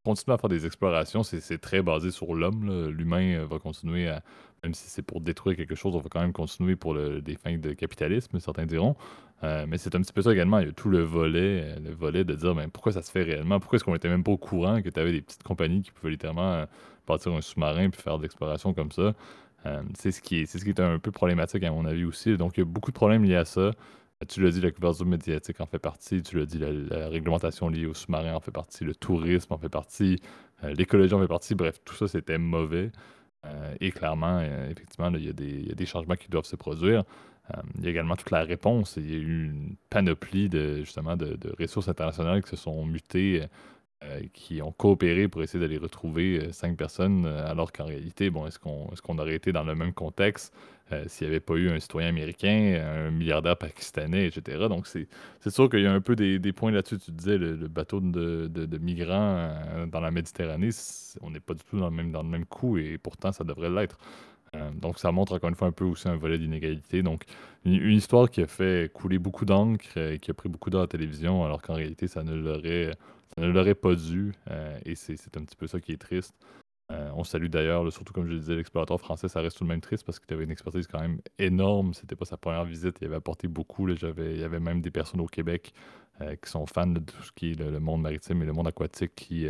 [0.03, 2.89] continuer à faire des explorations, c'est très basé sur l'homme.
[2.89, 4.23] L'humain euh, va continuer à,
[4.64, 7.36] même si c'est pour détruire quelque chose, on va quand même continuer pour le, des
[7.36, 8.95] fins de capitalisme, certains diront.
[9.43, 10.60] Euh, mais c'est un petit peu ça également.
[10.60, 13.24] Il y a tout le volet, le volet de dire ben, pourquoi ça se fait
[13.24, 15.82] réellement, pourquoi est-ce qu'on était même pas au courant que tu avais des petites compagnies
[15.84, 16.66] qui pouvaient littéralement
[17.05, 19.14] partir un sous-marin puis faire de l'exploration comme ça?
[19.66, 22.38] Euh, c'est ce, qui est, ce qui est un peu problématique à mon avis aussi.
[22.38, 23.72] Donc il y a beaucoup de problèmes liés à ça.
[24.28, 26.22] Tu l'as dit, la couverture médiatique en fait partie.
[26.24, 28.84] Tu l'as dit, la, réglementation liée aux sous-marins en fait partie.
[28.84, 30.20] Le tourisme en fait partie.
[30.64, 31.55] Euh, l'écologie en fait partie.
[31.55, 32.91] Bref, tout ça, c'était mauvais.
[33.45, 37.03] Euh, et clairement, effectivement, il y, a des changements qui doivent se produire.
[37.77, 38.95] il y a également toute la réponse.
[38.97, 43.45] Il y a eu une panoplie de, justement, de, ressources internationales qui se sont mutées
[44.31, 48.91] qui ont coopéré pour essayer d'aller retrouver cinq personnes, alors qu'en réalité, bon, est-ce qu'on
[48.91, 50.53] est qu'on aurait été dans le même contexte?
[51.07, 54.67] S'il n'y avait pas eu un citoyen américain, un milliardaire pakistanais, etc.
[54.69, 55.07] Donc, c'est
[55.49, 56.97] sûr qu'il y a un peu des, des points là-dessus.
[56.97, 59.51] Tu disais, le, bateau de, de, migrants
[59.91, 60.69] dans la Méditerranée,
[61.21, 63.43] on n'est pas du tout dans le, même, dans le même coup, et pourtant, ça
[63.43, 63.97] devrait l'être.
[64.55, 67.03] Euh, donc, ça montre encore une fois un peu aussi un volet d'inégalité.
[67.03, 67.23] Donc,
[67.65, 70.81] une, histoire qui a fait couler beaucoup d'encre et euh, qui a pris beaucoup d'heures
[70.81, 74.33] à la télévision, alors qu'en réalité, ça ne l'aurait, pas dû.
[74.49, 76.33] Euh, et c'est, un petit peu ça qui est triste.
[76.89, 80.05] On salue d'ailleurs, surtout comme je disais, l'explorateur français, ça reste tout de même triste
[80.05, 81.93] parce qu'il avait une expertise quand même énorme.
[81.93, 83.93] C'était pas sa première visite, il avait apporté beaucoup.
[83.95, 85.73] j'avais, il y avait même des personnes au Québec
[86.19, 89.13] qui sont fans de tout ce qui est le, monde maritime et le monde aquatique
[89.15, 89.47] qui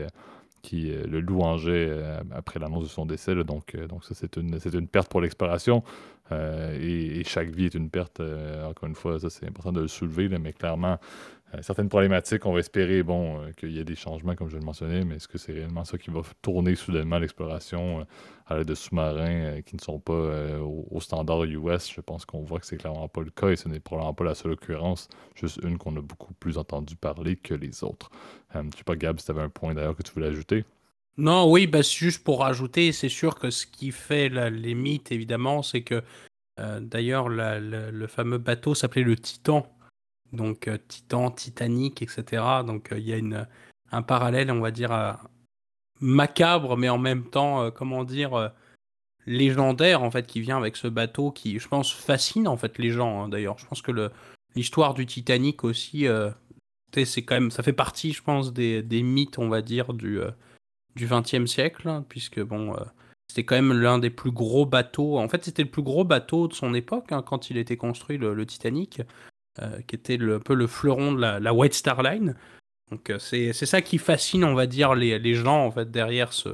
[0.92, 3.36] euh, le louangeait euh, après l'annonce de son décès.
[3.44, 5.84] donc, euh, donc ça, c'est une, une perte pour l'exploration.
[6.30, 8.20] Et, chaque vie est une perte.
[8.20, 12.54] encore une fois, ça, c'est important de le soulever, mais clairement, euh, certaines problématiques, on
[12.54, 15.28] va espérer bon, euh, qu'il y ait des changements, comme je le mentionnais, mais est-ce
[15.28, 18.04] que c'est réellement ça qui va tourner soudainement l'exploration euh,
[18.48, 21.92] à l'aide de sous-marins qui ne sont pas au, standard US?
[21.92, 24.26] Je pense qu'on voit que c'est clairement pas le cas et ce n'est probablement pas
[24.26, 28.10] la seule occurrence, juste une qu'on a beaucoup plus entendu parler que les autres.
[28.54, 30.66] je sais pas, Gab, si tu avais un point d'ailleurs que tu voulais ajouter.
[31.18, 35.62] Non, oui, bah, juste pour rajouter, c'est sûr que ce qui fait les mythes, évidemment,
[35.62, 36.04] c'est que
[36.80, 39.66] d'ailleurs, le fameux bateau s'appelait le Titan
[40.34, 42.44] donc euh, Titan, Titanic, etc.
[42.66, 43.48] Donc euh, il y a
[43.92, 45.14] un parallèle, on va dire, euh,
[46.00, 48.52] macabre, mais en même temps, comment dire,
[49.26, 52.92] légendaire, en fait, qui vient avec ce bateau qui, je pense, fascine, en fait, les
[52.92, 53.58] gens, hein, d'ailleurs.
[53.58, 54.12] Je pense que
[54.56, 56.06] l'histoire du Titanic aussi,
[56.94, 60.20] c'est quand même, ça fait partie, je pense, des, mythes, on va dire, du,
[60.96, 62.76] du XXe siècle, hein, puisque, bon...
[63.30, 65.18] C'était quand même l'un des plus gros bateaux.
[65.18, 68.18] En fait, c'était le plus gros bateau de son époque hein, quand il était construit,
[68.18, 69.02] le Titanic.
[69.64, 72.36] Euh, qui était un peu le fleuron de la, White Star Line.
[72.92, 76.32] Donc euh, c'est ça qui fascine, on va dire, les, les, gens en fait derrière
[76.32, 76.50] ce,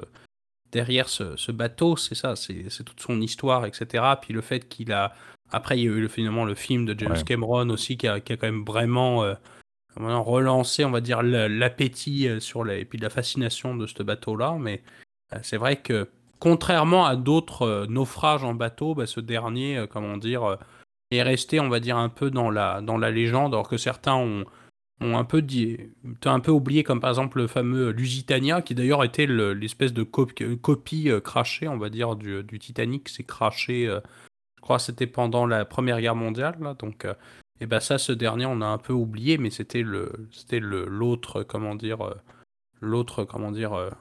[0.72, 4.06] derrière ce, ce bateau, c'est ça, c'est toute son histoire, etc.
[4.22, 5.14] Puis le fait qu'il a...
[5.52, 8.32] Après, il y a eu finalement le film de James Cameron aussi, qui a, qui
[8.32, 9.36] a, quand même vraiment euh,
[9.98, 12.80] relancé, on va dire, l'appétit sur les...
[12.80, 14.56] et puis la fascination de ce bateau-là.
[14.58, 14.82] Mais
[15.42, 20.58] c'est vrai que, contrairement à d'autres naufrages en bateau, bah, ce dernier, comment dire
[21.14, 24.16] est resté, on va dire, un peu dans la, dans la légende, alors que certains
[24.16, 24.46] ont,
[25.02, 25.78] ont un peu dit,
[26.26, 31.10] un peu oublié, comme par exemple le fameux Lusitania, qui d'ailleurs était l'espèce de copie
[31.10, 34.00] euh, crachée, on va dire, du, du Titanic, c'est craché, euh,
[34.58, 37.14] je crois c'était pendant la Première Guerre mondiale, là, donc, euh,
[37.60, 41.44] et ben ça, ce dernier, on a un peu oublié, mais c'était le, c'était l'autre,
[41.44, 42.16] comment dire,
[42.82, 43.92] l'autre, comment dire,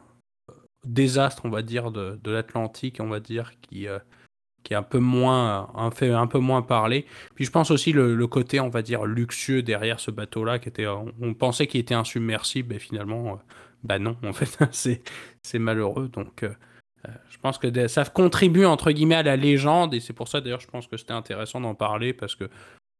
[0.84, 3.86] désastre, on va dire, de, de l'Atlantique, on va dire, qui
[4.62, 7.06] qui est un peu moins un fait un peu moins parler.
[7.34, 10.68] Puis je pense aussi le, côté on va dire luxueux derrière ce bateau là qui
[10.68, 13.36] était on pensait qu'il était insubmersible et finalement euh,
[13.84, 15.02] bah non en fait c'est
[15.42, 16.54] c'est malheureux donc euh,
[17.08, 20.40] euh, je pense que ça contribue entre guillemets à la légende et c'est pour ça
[20.40, 22.48] d'ailleurs je pense que c'était intéressant d'en parler parce que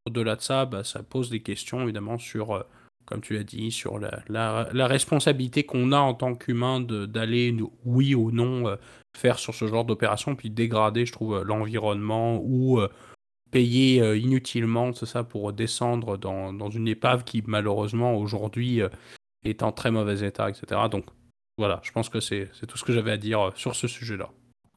[0.07, 2.65] au-delà de ça bah, ça pose des questions évidemment sur
[3.05, 7.53] comme tu l'as dit, sur la, la, responsabilité qu'on a en tant qu'humain d'aller,
[7.85, 8.77] oui ou non,
[9.17, 12.89] faire sur ce genre d'opération, puis dégrader, je trouve, l'environnement ou euh,
[13.51, 18.81] payer euh, inutilement, c'est ça, pour descendre dans, dans, une épave qui, malheureusement, aujourd'hui,
[19.45, 20.83] est en très mauvais état, etc.
[20.91, 21.07] Donc,
[21.59, 24.31] voilà, je pense que c'est tout ce que j'avais à dire sur ce sujet-là.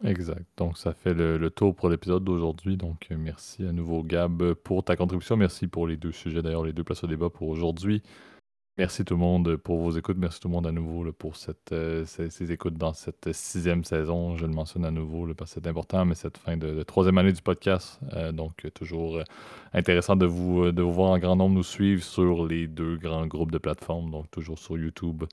[0.03, 0.45] Exact.
[0.57, 2.75] Donc, ça fait le, tour pour l'épisode d'aujourd'hui.
[2.75, 5.37] Donc, merci à nouveau, Gab, pour ta contribution.
[5.37, 8.03] Merci pour les deux sujets, d'ailleurs, les deux places au débat pour aujourd'hui.
[8.77, 10.17] Merci tout le monde pour vos écoutes.
[10.17, 11.35] Merci tout le monde à nouveau pour
[11.71, 14.35] euh, ces, écoutes dans cette sixième saison.
[14.35, 17.31] Je le mentionne à nouveau parce que c'est important, mais cette fin de, troisième année
[17.31, 18.01] du podcast.
[18.11, 19.23] Euh, donc, toujours euh,
[19.73, 23.51] intéressant de vous, de voir en grand nombre nous suivre sur les deux grands groupes
[23.51, 24.11] de plateformes.
[24.11, 25.23] Donc, toujours sur YouTube,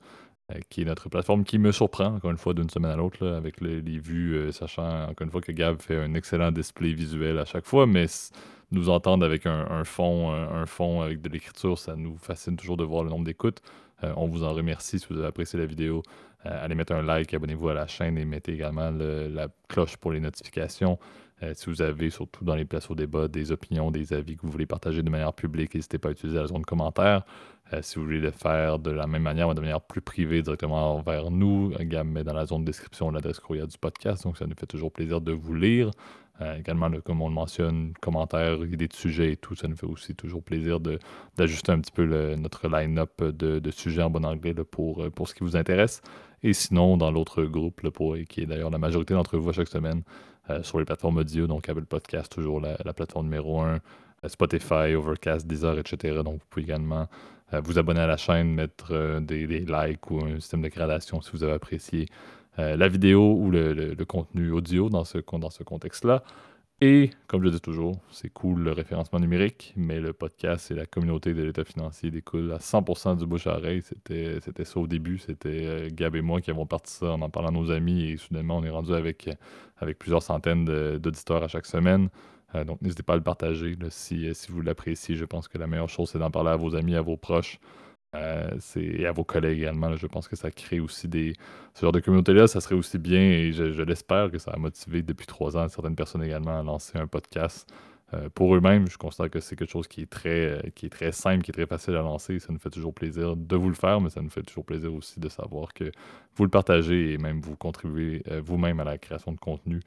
[0.69, 3.61] qui est notre plateforme qui me surprend, encore une fois, d'une semaine à l'autre, avec
[3.61, 7.45] les, vues, euh, sachant, encore une fois, que Gab fait un excellent display visuel à
[7.45, 8.05] chaque fois, mais
[8.73, 12.83] nous entendre avec un, fond, un, fond avec de l'écriture, ça nous fascine toujours de
[12.83, 13.61] voir le nombre d'écoutes.
[14.03, 16.03] Euh, on vous en remercie si vous avez apprécié la vidéo.
[16.43, 20.19] allez mettre un like, abonnez-vous à la chaîne et mettez également la cloche pour les
[20.19, 20.99] notifications.
[21.53, 24.51] si vous avez, surtout dans les places au débat, des opinions, des avis que vous
[24.51, 27.23] voulez partager de manière publique, n'hésitez pas à utiliser la zone de commentaires.
[27.71, 30.41] Euh, si vous voulez le faire de la même manière ou de manière plus privée
[30.41, 34.45] directement vers nous, Gab dans la zone de description l'adresse courriel du podcast, donc ça
[34.45, 35.91] nous fait toujours plaisir de vous lire.
[36.41, 39.85] Euh, également, comme on le mentionne, commentaires, idées de sujets et tout, ça nous fait
[39.85, 40.79] aussi toujours plaisir
[41.37, 45.35] d'ajuster un petit peu notre line-up de, sujets en bon anglais pour, euh, pour ce
[45.35, 46.01] qui vous intéresse.
[46.41, 47.81] Et sinon, dans l'autre groupe,
[48.27, 50.01] qui est d'ailleurs la majorité d'entre vous chaque semaine,
[50.61, 53.79] sur les plateformes audio, donc Apple Podcast, toujours la, la plateforme numéro 1,
[54.27, 56.15] Spotify, Overcast, Deezer, etc.
[56.23, 57.07] Donc, vous pouvez également
[57.61, 61.43] vous abonner à la chaîne, mettre des, likes ou un système de gradation si vous
[61.43, 62.07] avez apprécié
[62.57, 66.23] la vidéo ou le, contenu audio dans ce, dans ce contexte-là.
[66.85, 70.85] Et, comme je dis toujours, c'est cool le référencement numérique, mais le podcast et la
[70.85, 73.81] communauté de l'État financier découlent à 100% du bouche à oreille.
[73.81, 77.21] C'était, c'était ça au début, c'était euh, Gab et moi qui avons parti ça en
[77.21, 79.29] en parlant à nos amis, et soudainement on est rendu avec,
[79.77, 80.65] avec plusieurs centaines
[80.97, 82.09] d'auditeurs à chaque semaine.
[82.55, 85.15] Euh, donc n'hésitez pas à le partager si, si vous l'appréciez.
[85.15, 87.59] Je pense que la meilleure chose, c'est d'en parler à vos amis, à vos proches.
[88.15, 89.95] Euh, et à vos collègues également.
[89.95, 91.33] je pense que ça crée aussi des.
[91.73, 95.01] Ce genre de communauté-là, ça serait aussi bien, et je, l'espère que ça a motivé
[95.01, 97.67] depuis trois ans certaines personnes également à lancer un podcast.
[98.13, 100.89] Euh, pour eux-mêmes, je constate que c'est quelque chose qui est, très, euh, qui est
[100.89, 102.37] très simple, qui est très facile à lancer.
[102.37, 104.93] Ça nous fait toujours plaisir de vous le faire, mais ça nous fait toujours plaisir
[104.93, 105.91] aussi de savoir que
[106.35, 109.79] vous le partagez et même vous contribuez vous-même à la création de contenu.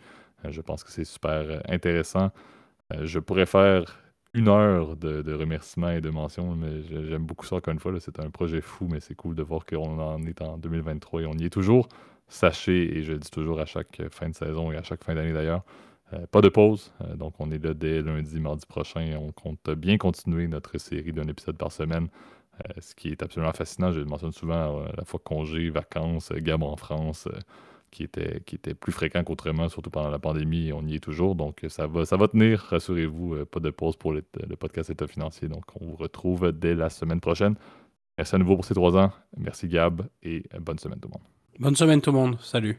[0.49, 2.33] je pense que c'est super intéressant.
[2.91, 3.85] Je pourrais faire
[4.37, 7.93] une heure de, remerciements et de mentions, mais j'aime beaucoup ça encore une fois.
[8.01, 11.27] C'est un projet fou, mais c'est cool de voir qu'on en est en 2023 et
[11.27, 11.89] on y est toujours.
[12.29, 15.15] Sachez, et je le dis toujours à chaque fin de saison et à chaque fin
[15.15, 15.65] d'année d'ailleurs,
[16.13, 16.93] euh, pas de pause.
[17.01, 20.77] Euh, donc on est là dès lundi, mardi prochain et on compte bien continuer notre
[20.79, 22.09] série d'un épisode par semaine.
[22.69, 26.31] Euh, ce qui est absolument fascinant, je le mentionne souvent, à la fois congé, vacances,
[26.33, 27.27] gamme en France
[27.97, 31.35] qui était, plus fréquent qu'autrement, surtout pendant la pandémie, on y est toujours.
[31.35, 33.35] Donc, ça va, ça va tenir, rassurez-vous.
[33.35, 34.23] Euh, pas de pause pour le,
[34.59, 35.49] podcast État financier.
[35.49, 37.55] Donc, on vous retrouve dès la semaine prochaine.
[38.19, 39.13] Merci à nouveau pour ces trois ans.
[39.37, 41.29] Merci Gab et bonne semaine tout le monde.
[41.59, 42.37] Bonne semaine tout le monde.
[42.41, 42.79] Salut.